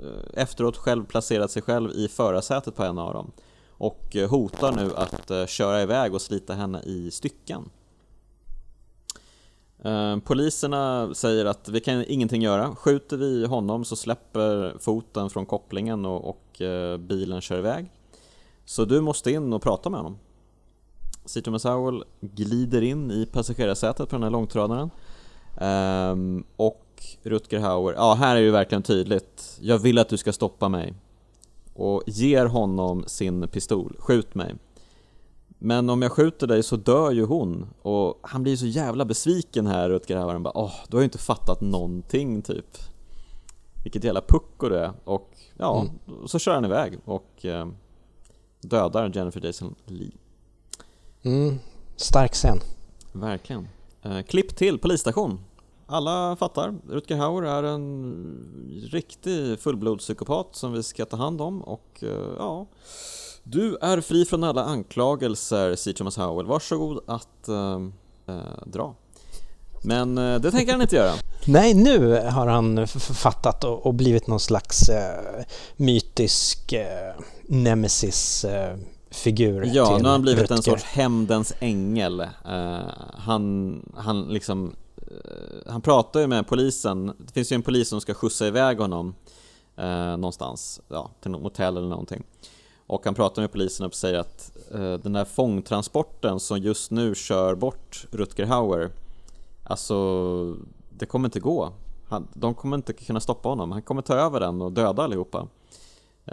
[0.00, 3.30] eh, efteråt själv placerat sig själv i förarsätet på en av dem
[3.70, 7.70] och eh, hotar nu att eh, köra iväg och slita henne i stycken
[10.24, 12.74] poliserna säger att vi kan ingenting göra.
[12.74, 16.62] Skjuter vi honom så släpper foten från kopplingen och, och
[16.98, 17.92] bilen kör iväg.
[18.64, 20.18] Så du måste in och prata med honom.
[21.28, 24.90] Cito Masawel glider in i passagerarsätet på den här långtradaren.
[25.60, 29.58] Um, och Rutger Hauer, ja här är det ju verkligen tydligt.
[29.60, 30.94] Jag vill att du ska stoppa mig.
[31.74, 33.96] Och ger honom sin pistol.
[33.98, 34.54] Skjut mig.
[35.58, 39.66] Men om jag skjuter dig så dör ju hon och han blir så jävla besviken
[39.66, 40.32] här Rutger Hauer.
[40.32, 42.76] Han bara åh, du har ju inte fattat någonting typ.
[43.82, 46.28] Vilket jävla pucko det är och ja, mm.
[46.28, 47.68] så kör han iväg och eh,
[48.60, 50.12] dödar Jennifer Jason Lee.
[51.22, 51.58] Mm,
[51.96, 52.60] stark scen.
[53.12, 53.68] Verkligen.
[54.02, 55.40] Eh, klipp till polisstation.
[55.86, 62.02] Alla fattar, Rutger Hauer är en riktig fullblodspsykopat som vi ska ta hand om och
[62.02, 62.66] eh, ja
[63.50, 66.46] du är fri från alla anklagelser, säger Thomas Howell.
[66.46, 67.80] Varsågod att äh,
[68.66, 68.94] dra.
[69.82, 71.12] Men äh, det tänker han inte göra.
[71.46, 75.44] Nej, nu har han fattat och, och blivit någon slags äh,
[75.76, 76.74] mytisk
[77.42, 78.46] nemesis
[79.10, 80.54] figur Ja, nu har han blivit Rutger.
[80.56, 82.26] en sorts hämndens ängel.
[83.14, 84.72] han, han liksom
[85.66, 89.14] han pratar ju med polisen, det finns ju en polis som ska skjutsa iväg honom
[89.76, 92.22] eh, någonstans, ja, till något motell eller någonting.
[92.86, 97.14] Och han pratar med polisen och säger att eh, den där fångtransporten som just nu
[97.14, 98.90] kör bort Rutger Hauer
[99.68, 100.56] Alltså,
[100.90, 101.72] det kommer inte gå.
[102.08, 103.72] Han, de kommer inte kunna stoppa honom.
[103.72, 105.46] Han kommer ta över den och döda allihopa.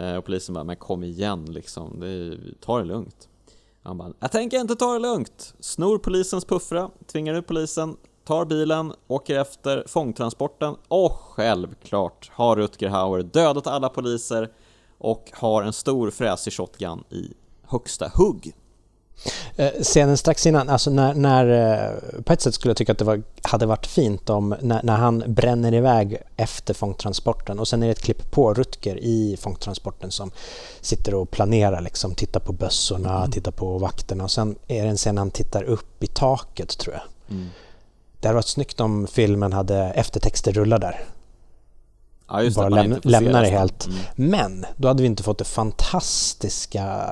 [0.00, 3.28] Eh, och polisen bara, men kom igen liksom, det, ta det lugnt.
[3.82, 5.54] Han bara, jag tänker inte ta det lugnt.
[5.60, 12.88] Snor polisens puffra, tvingar ut polisen, tar bilen, åker efter fångtransporten och självklart har Rutger
[12.88, 14.52] Hauer dödat alla poliser
[14.98, 18.54] och har en stor fräsig shotgun i högsta hugg.
[19.56, 22.98] Eh, scenen strax innan, alltså när, när eh, på ett sätt skulle jag tycka att
[22.98, 27.82] det var, hade varit fint om när, när han bränner iväg efter fångtransporten och sen
[27.82, 30.30] är det ett klipp på Rutger i fångtransporten som
[30.80, 33.30] sitter och planerar, liksom, tittar på bössorna, mm.
[33.30, 36.78] tittar på vakterna och sen är det en scen när han tittar upp i taket
[36.78, 37.36] tror jag.
[37.36, 37.48] Mm.
[38.20, 41.04] Det hade varit snyggt om filmen hade eftertexter rulla där.
[42.28, 43.86] Ja, just bara läm lämna det helt.
[43.86, 43.98] Mm.
[44.16, 47.02] Men då hade vi inte fått den fantastiska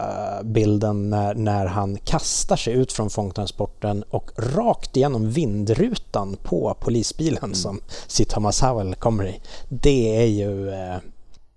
[0.45, 7.45] bilden när, när han kastar sig ut från fångtransporten och rakt igenom vindrutan på polisbilen
[7.45, 7.55] mm.
[7.55, 9.41] som Sid Thomas Howell kommer i.
[9.69, 10.95] Det är ju eh,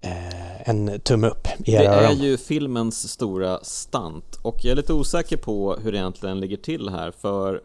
[0.01, 4.93] eh en tumme upp i Det är ju filmens stora stant och jag är lite
[4.93, 7.61] osäker på hur det egentligen ligger till här för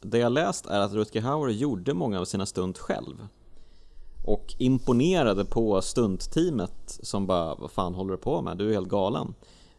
[0.00, 3.14] det jag läst är att Rutger Hauer gjorde många av sina stunt själv
[4.24, 8.58] och imponerade på stuntteamet som bara Vad fan håller du på med?
[8.58, 9.34] Du är helt galen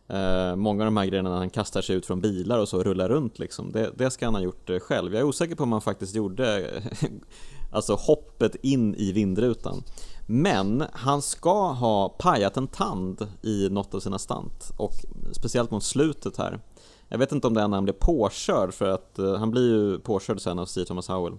[0.08, 2.84] eh, Många av de här grejerna när han kastar sig ut från bilar och så
[2.84, 5.64] rullar runt liksom det, det ska han ha gjort eh, själv Jag är osäker på
[5.64, 6.70] om han faktiskt gjorde
[7.72, 9.84] Alltså hoppet in i vindrutan
[10.26, 14.72] Men han ska ha pajat en tand i något av sina stunt.
[14.78, 14.94] och
[15.32, 16.60] speciellt mot slutet här
[17.08, 19.70] Jag vet inte om det är när han blir påkörd för att eh, han blir
[19.70, 21.38] ju påkörd sen av Steve Thomas Howell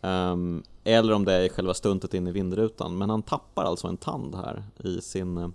[0.00, 3.96] Um, eller om det är själva stuntet in i vindrutan, men han tappar alltså en
[3.96, 5.48] tand här i sin eh,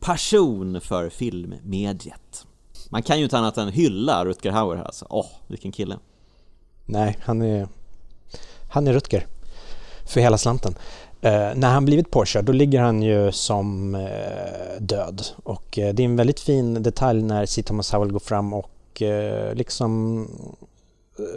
[0.00, 2.46] passion för filmmediet.
[2.88, 5.06] Man kan ju inte annat än hylla Rutger Hauer här alltså.
[5.10, 5.98] Åh, oh, vilken kille.
[6.86, 7.68] Nej, han är,
[8.70, 9.26] han är Rutger.
[10.04, 10.74] För hela slanten.
[11.24, 16.02] Uh, när han blivit påkörd då ligger han ju som uh, död och uh, det
[16.02, 17.62] är en väldigt fin detalj när C.
[17.62, 18.70] Thomas Howell går fram och
[19.52, 20.26] liksom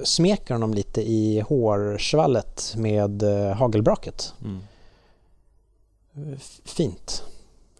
[0.03, 4.33] smeker honom lite i hårsvallet med eh, hagelbraket.
[4.41, 4.59] Mm.
[6.65, 7.23] Fint.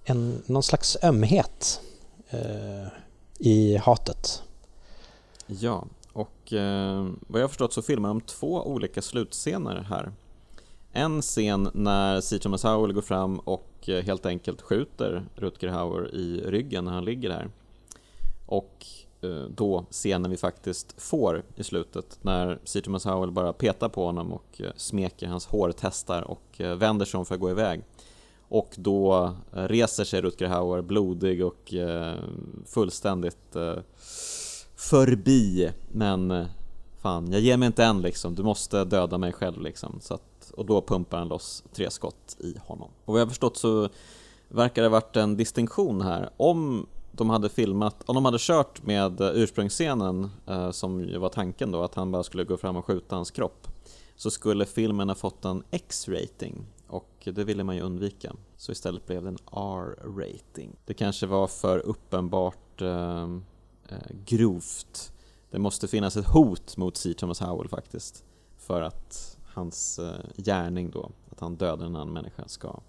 [0.04, 1.82] En, någon slags ömhet
[2.30, 2.88] eh,
[3.39, 4.43] i hatet.
[5.47, 10.12] Ja, och eh, vad jag har förstått så filmar de två olika slutscener här.
[10.91, 12.39] En scen när C.
[12.39, 17.06] Thomas Howell går fram och eh, helt enkelt skjuter Rutger Hauer i ryggen när han
[17.06, 17.49] ligger här.
[18.45, 18.86] Och
[19.24, 24.34] Eh, då scenen vi faktiskt får i slutet när Citrimus Howell bara petar på honom
[24.34, 27.84] och eh, smeker hans hårtestar och eh, vänder sig om för att gå iväg.
[28.47, 31.74] Och då reser sig Rutger Hauer blodig och
[32.65, 33.55] fullständigt
[34.76, 36.45] förbi men
[37.01, 39.99] fan, jag ger mig inte än liksom, du måste döda mig själv liksom.
[40.01, 42.89] Så att, och då pumpar han loss tre skott i honom.
[43.05, 43.89] Och vad jag har förstått så
[44.47, 46.30] verkar det varit en distinktion här.
[46.38, 51.72] Om de hade filmat, om de hade kört med eh, ursprungsscenen eh, som var tanken
[51.72, 53.68] då, att han bara skulle gå fram och skjuta hans kropp,
[54.16, 58.36] så skulle filmen ha fått en X-rating och det ville man ju undvika.
[58.57, 60.76] Så istället blev det en R-rating.
[60.86, 63.24] Det kanske var för uppenbart eh,
[63.89, 65.14] eh, grovt.
[65.51, 67.14] Det måste finnas ett hot mot C.
[67.14, 68.24] Thomas Howell faktiskt,
[68.57, 72.80] för att hans eh, gärning då, att han dödar en annan människa, ska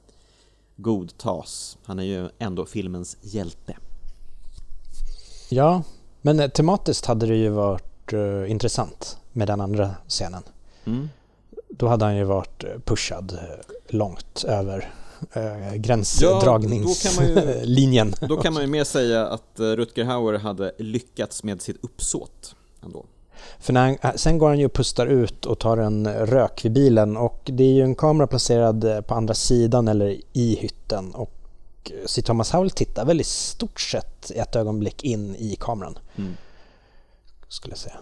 [0.77, 1.79] godtas.
[1.85, 3.77] Han är ju ändå filmens hjälte.
[5.49, 5.82] Ja,
[6.22, 10.42] men eh, tematiskt hade det ju varit uh, intressant med den andra scenen.
[10.84, 11.09] Mm.
[11.68, 13.38] Då hade han ju varit eh, pushad
[13.88, 14.92] långt över
[15.36, 18.14] uh, gränsdragningslinjen.
[18.20, 22.55] Ja, då, kan man ju mer säga att Rutger Hauer hade lyckats med sitt uppsåt
[22.82, 23.05] ändå.
[23.59, 26.72] För när han, sen går han ju och pustar ut och tar en rök vid
[26.72, 31.43] bilen och det är ju en kamera placerad på andra sidan eller i hytten och
[32.07, 35.99] så Thomas Howell tittar väl i stort sett ett ögonblick in i kameran.
[36.16, 36.37] Mm.
[37.49, 37.97] Skulle jag säga.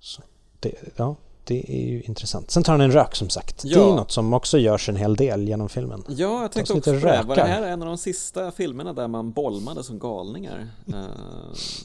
[0.00, 0.22] Så
[0.60, 2.50] det, ja, det är ju intressant.
[2.50, 3.64] Sen tar han en rök som sagt.
[3.64, 3.78] Ja.
[3.78, 6.04] Det är något som också görs en hel del genom filmen.
[6.08, 7.22] Ja, jag tänkte också på det.
[7.26, 10.68] Var det här en av de sista filmerna där man bolmade som galningar?
[10.88, 11.04] Eh,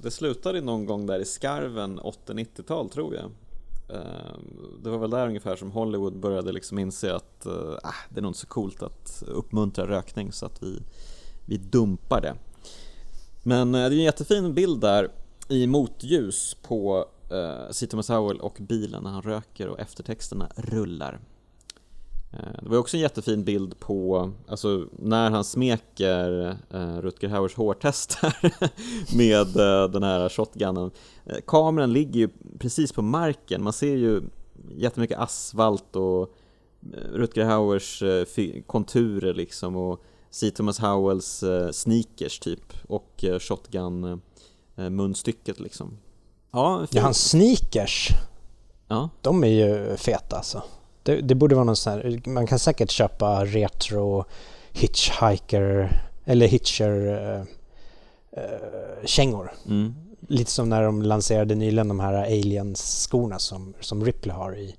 [0.01, 3.25] det slutade någon gång där i skarven 80-90-tal tror jag.
[3.97, 4.37] Eh,
[4.83, 7.51] det var väl där ungefär som Hollywood började liksom inse att äh,
[8.09, 10.79] det är nog inte så coolt att uppmuntra rökning så att vi
[11.45, 12.35] vi dumpar det.
[13.43, 15.09] Men eh, det är en jättefin bild där
[15.49, 17.87] i motljus på eh, C.
[17.87, 21.19] Thomas Howell och bilen när han röker och eftertexterna rullar.
[22.33, 27.55] Eh, det var också en jättefin bild på, alltså när han smeker eh, Rutger Hauers
[27.55, 28.37] hårtestar
[29.17, 30.91] med eh, den här shotgunen.
[31.25, 32.29] Eh, kameran ligger ju
[32.59, 34.21] precis på marken, man ser ju
[34.75, 36.21] jättemycket asfalt och
[36.93, 38.03] eh, Rutger Hauers
[38.67, 40.03] konturer liksom och
[40.33, 40.51] C.
[40.51, 44.21] Thomas Howells eh, sneakers typ och eh, shotgun
[44.77, 45.97] eh, munstycket liksom.
[46.51, 48.09] Ja, ja, hans sneakers.
[48.87, 49.09] Ja.
[49.21, 50.63] De är ju feta alltså.
[51.03, 54.25] Det, det, borde vara någon sån här, man kan säkert köpa retro
[54.71, 57.43] hitchhiker eller hitcher uh,
[58.37, 59.51] uh, kängor.
[59.65, 59.95] Mm.
[60.27, 64.75] Lite som när de lanserade nyligen de här aliens-skorna som, som Ripley har i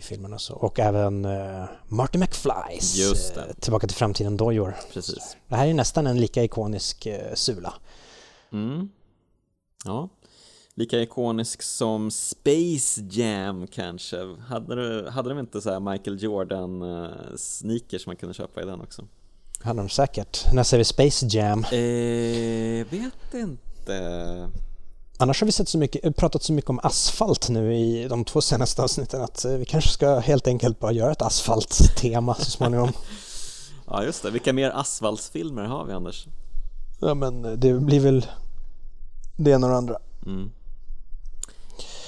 [0.00, 0.54] i filmen och så.
[0.54, 4.76] Och även uh, Marty McFlys Just uh, Tillbaka till framtiden-dojor.
[4.92, 5.36] Precis.
[5.48, 7.74] Det här är nästan en lika ikonisk uh, sula.
[8.52, 8.88] Mm.
[9.84, 10.08] Ja.
[10.74, 14.36] Lika ikonisk som Space Jam kanske.
[14.48, 16.82] Hade, du, hade de inte så Michael Jordan
[17.36, 19.04] sneakers man kunde köpa i den också?
[19.62, 20.52] Hade de säkert.
[20.52, 21.64] När ser vi Space Jam?
[21.64, 24.50] Eh, vet inte.
[25.22, 28.40] Annars har vi sett så mycket, pratat så mycket om asfalt nu i de två
[28.40, 32.92] senaste avsnitten att eh, vi kanske ska helt enkelt bara göra ett asfalttema så småningom.
[33.86, 36.26] ja just det, vilka mer asfaltsfilmer har vi Anders?
[37.00, 38.26] Ja men eh, det blir väl
[39.36, 39.98] det ena och det andra.
[40.26, 40.50] Mm.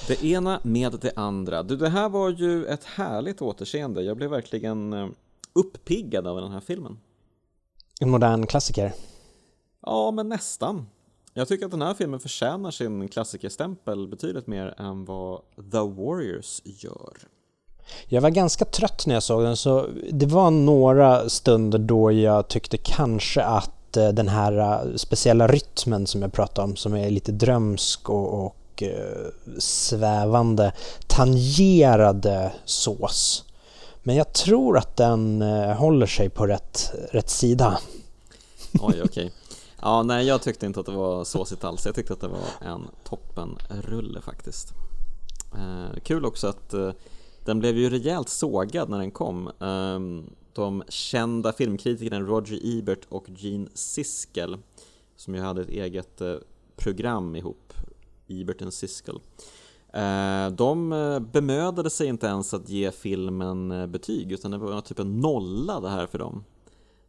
[0.07, 1.63] Det ena med det andra.
[1.63, 4.01] Du, det här var ju ett härligt återseende.
[4.01, 5.07] Jag blev verkligen eh,
[5.53, 6.99] uppiggad av den här filmen.
[7.99, 8.93] En modern klassiker.
[9.81, 10.85] Ja, men nästan.
[11.33, 16.61] Jag tycker att den här filmen förtjänar sin klassikerstämpel betydligt mer än vad The Warriors
[16.63, 17.13] gör.
[18.07, 22.47] Jag var ganska trött när jag såg den så det var några stunder då jag
[22.47, 27.09] tyckte kanske att eh, den här eh, speciella rytmen som jag pratade om som är
[27.09, 29.27] lite drömsk och, och eh,
[29.59, 30.73] svävande
[31.07, 33.45] tangerade sås.
[34.03, 35.41] Men jag tror att den
[35.77, 37.79] håller sig på rätt, rätt sida.
[38.73, 39.03] Oj, okej.
[39.03, 39.29] Okay.
[39.85, 41.85] Ja, nej jag tyckte inte att det var såsigt alls.
[41.85, 44.73] Jag tyckte att det var en toppenrulle faktiskt.
[45.55, 46.91] Eh, kul också att eh,
[47.45, 49.47] den blev ju rejält sågad när den kom.
[49.47, 54.57] Eh, de kända filmkritikerna Roger Ebert och Gene Siskel
[55.15, 56.35] som ju hade ett eget eh,
[56.75, 57.73] program ihop,
[58.27, 59.19] Ebert and Siskel.
[59.93, 64.81] Eh, de eh, bemödade sig inte ens att ge filmen eh, betyg utan det var
[64.81, 66.43] typ en nolla det här för dem.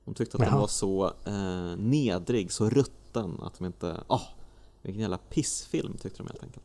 [0.04, 0.50] De tyckte att Jaha.
[0.50, 4.00] den var så eh, nedrig, så rutten att de inte...
[4.08, 4.22] Åh, oh,
[4.82, 6.64] vilken jävla pissfilm tyckte de helt enkelt.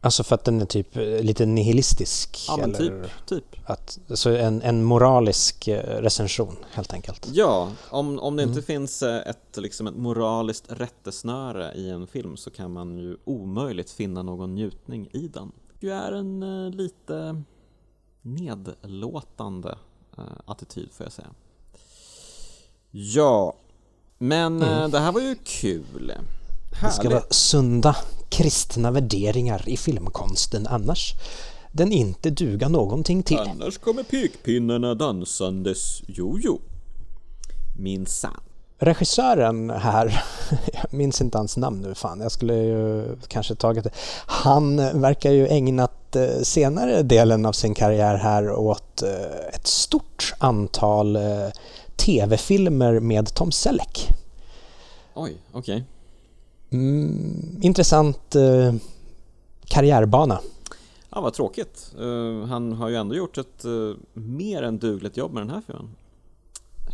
[0.00, 2.44] Alltså för att den är typ eh, lite nihilistisk?
[2.48, 3.56] Ja men typ, typ.
[3.64, 7.28] Att, så en, en moralisk eh, recension helt enkelt?
[7.32, 12.36] Ja, om, om det inte finns eh, ett, liksom ett moraliskt rättesnöre i en film
[12.36, 15.52] så kan man ju omöjligt finna någon njutning i den.
[15.80, 17.42] Det är en lite
[18.22, 19.78] nedlåtande
[20.46, 21.28] attityd får jag säga.
[22.98, 23.54] Ja,
[24.18, 26.12] men eh, det här var ju kul.
[26.70, 27.12] Det ska Härligt.
[27.12, 27.96] vara sunda
[28.28, 31.14] kristna värderingar i filmkonsten annars
[31.72, 33.38] den inte duga någonting till.
[33.38, 36.60] Annars kommer pekpinnarna dansandes, jo jo.
[37.78, 38.40] Minsann.
[38.78, 40.24] Regissören här,
[40.72, 43.90] jag minns inte hans namn nu fan, jag skulle ju kanske tagit det.
[44.26, 50.34] Han verkar ju ägnat eh, senare delen av sin karriär här åt eh, ett stort
[50.38, 51.18] antal
[51.96, 54.08] tv-filmer med Tom Selleck.
[55.14, 55.84] Oj, okej.
[56.70, 58.74] Mm, intressant eh,
[59.64, 60.40] karriärbana.
[61.10, 61.94] Ja, vad tråkigt.
[61.98, 63.70] Eh, han har ju ändå gjort ett eh,
[64.12, 65.90] mer än dugligt jobb med den här filmen.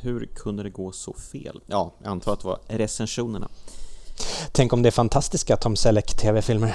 [0.02, 1.60] Hur kunde det gå så fel?
[1.66, 3.48] Ja, jag antar att det var recensionerna.
[4.52, 6.74] Tänk om det är fantastiska Tom Selleck tv-filmer.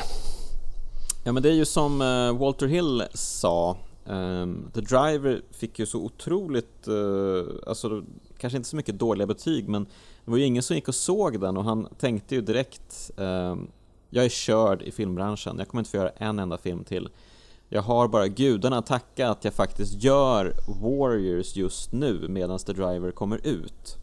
[1.23, 3.77] Ja, men det är ju som eh, Walter Hill sa.
[4.09, 8.03] Um, The Driver fick ju så otroligt, uh, alltså
[8.37, 9.83] kanske inte så mycket dåliga betyg, men
[10.25, 13.67] det var ju ingen som gick och såg den och han tänkte ju direkt um,
[14.09, 17.09] jag är körd i filmbranschen, jag kommer inte få göra en enda film till.
[17.69, 22.73] Jag har bara gudarna att tacka att jag faktiskt gör Warriors just nu medan The
[22.73, 23.97] Driver kommer ut.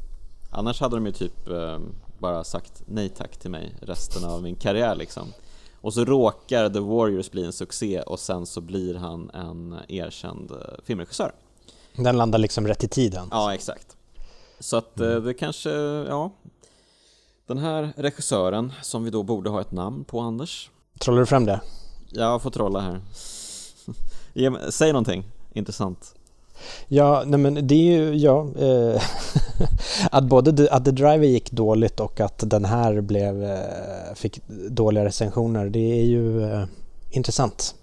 [0.51, 4.57] Annars hade de ju typ um, bara sagt nej tack till mig resten av min
[4.57, 5.29] karriär liksom.
[5.85, 10.51] Och så råkar The Warriors bli en succé och sen så blir han en erkänd
[10.51, 11.33] eh, filmregissör.
[11.97, 13.29] Den landar liksom rätt i tiden.
[13.31, 13.97] Ja, exakt.
[14.59, 15.71] Så att eh, det kanske,
[16.09, 16.33] ja.
[17.47, 20.71] Den här regissören som vi då borde ha ett namn på, Anders.
[20.99, 21.61] Trollar du fram det?
[22.11, 23.01] Jag får trolla här.
[24.71, 26.15] Säg någonting intressant.
[26.89, 29.03] Ja, nej men det är ju, ja, eh,
[30.11, 34.41] att både The, att The Driver gick dåligt och att den här blev, eh, fick
[34.71, 36.65] dåliga recensioner, det är ju eh,
[37.11, 37.75] intressant.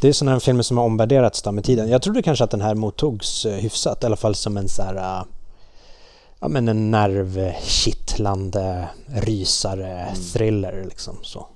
[0.00, 1.88] Det är sådana här filmer som har omvärderats då med tiden.
[1.88, 4.82] Jag trodde kanske att den här mottogs eh, hyfsat, i alla fall som en så
[4.82, 5.24] här, eh,
[6.40, 11.46] ja men en nervkittlande rysare, thriller liksom så.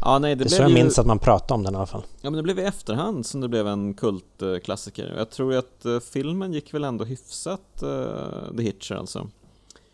[0.00, 1.76] Ja, nej, det, Det är så jag ju, minns att man pratade om den i
[1.76, 2.02] alla fall.
[2.20, 5.14] ja, men det blev i efterhand som det blev en kultklassiker.
[5.16, 9.28] Jag tror att eh, filmen gick väl ändå hyfsat, uh, The Hitcher alltså.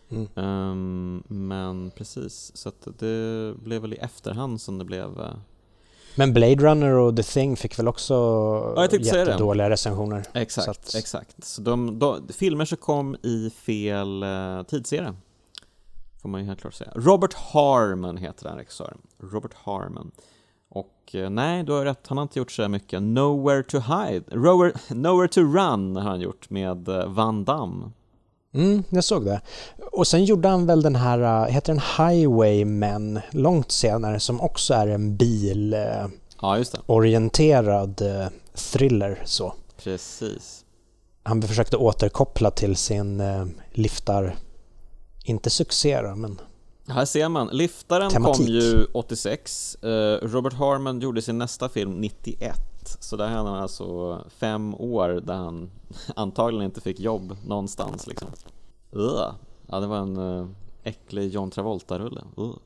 [0.09, 0.27] Mm.
[0.35, 5.33] Ehm, men precis, så det blev väl i efterhand som det blev eh,
[6.15, 8.97] Men Blade Runner och The Thing fick väl också det.
[8.97, 10.23] jättedåliga recensioner.
[10.33, 11.43] Exakt, Så att- exakt.
[11.43, 15.13] Så de, de, filmer som kom i fel uh, tidsserie
[16.27, 16.91] Får man ju helt klart säga.
[16.95, 18.97] Robert Harmon heter den regissören.
[19.19, 20.11] Robert Harmon.
[20.69, 23.01] Och eh, nej, du har rätt, han har inte gjort så här mycket.
[23.01, 27.91] Nowhere to hide, Rower, Nowhere to run har han gjort med eh, Van Damme.
[28.53, 29.41] Mm, jag såg det.
[29.91, 34.73] Och sen gjorde han väl den här, äh, heter den Highwaymen, långt senare, som också
[34.73, 39.53] är en bilorienterad Ja, thriller så.
[39.83, 40.65] Precis.
[41.23, 43.23] Han försökte återkoppla till sin
[43.71, 44.35] liftar,
[45.29, 46.41] inte succé då, men
[46.87, 48.37] Här ser man, Liftaren Tematik.
[48.37, 52.59] kom ju 86, eh, Robert Harmon gjorde sin nästa film 91
[52.99, 55.69] Så där hade han alltså fem år där han
[56.15, 58.27] antagligen inte fick jobb någonstans liksom.
[58.91, 60.47] Ja det var en uh,
[60.83, 62.23] äcklig John Travolta-rulle.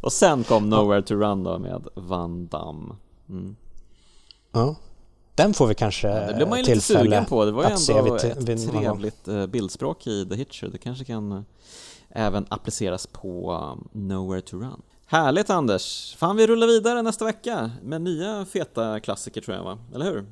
[0.00, 2.94] Och sen kom Nowhere to Run då med Van Damme
[3.28, 3.56] mm.
[4.52, 4.76] ja.
[5.38, 7.70] Den får vi kanske ja, Det blev man ju lite sugen på, det var ju
[7.70, 11.42] ändå ett vid trevligt eh, bildspråk i The Hitcher Det kanske kan eh,
[12.10, 16.16] även appliceras på um, Nowhere to Run Härligt Anders!
[16.18, 19.78] Fan vi rullar vidare nästa vecka med nya feta klassiker tror jag va?
[19.94, 20.24] Eller hur?